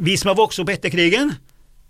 vi 0.06 0.18
som 0.20 0.34
har 0.34 0.39
vokst 0.39 0.62
opp 0.62 0.72
etter 0.74 0.94
krigen, 0.94 1.34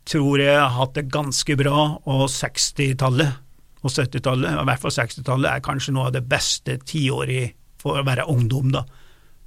tror 0.09 0.41
jeg 0.41 0.55
har 0.55 0.73
hatt 0.77 0.95
det 0.97 1.09
ganske 1.13 1.57
bra, 1.59 1.83
og 2.09 2.25
60-tallet 2.33 3.45
og 3.79 3.93
70-tallet, 3.93 4.57
i 4.59 4.67
hvert 4.67 4.81
fall 4.81 4.95
60-tallet, 4.95 5.49
er 5.51 5.63
kanskje 5.63 5.93
noe 5.95 6.09
av 6.09 6.15
det 6.17 6.25
beste 6.27 6.75
tiåret 6.83 7.55
for 7.79 7.99
å 7.99 8.05
være 8.07 8.27
ungdom, 8.31 8.73
da, 8.75 8.83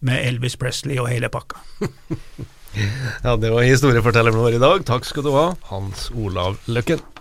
med 0.07 0.25
Elvis 0.25 0.57
Presley 0.61 0.97
og 1.01 1.11
hele 1.13 1.29
pakka. 1.33 1.61
ja, 3.27 3.37
det 3.37 3.53
var 3.53 3.67
historiefortelleren 3.67 4.41
vår 4.41 4.57
i 4.57 4.63
dag. 4.63 4.87
Takk 4.89 5.09
skal 5.09 5.27
du 5.27 5.35
ha, 5.37 5.51
Hans 5.69 6.09
Olav 6.17 6.57
Løkken. 6.73 7.12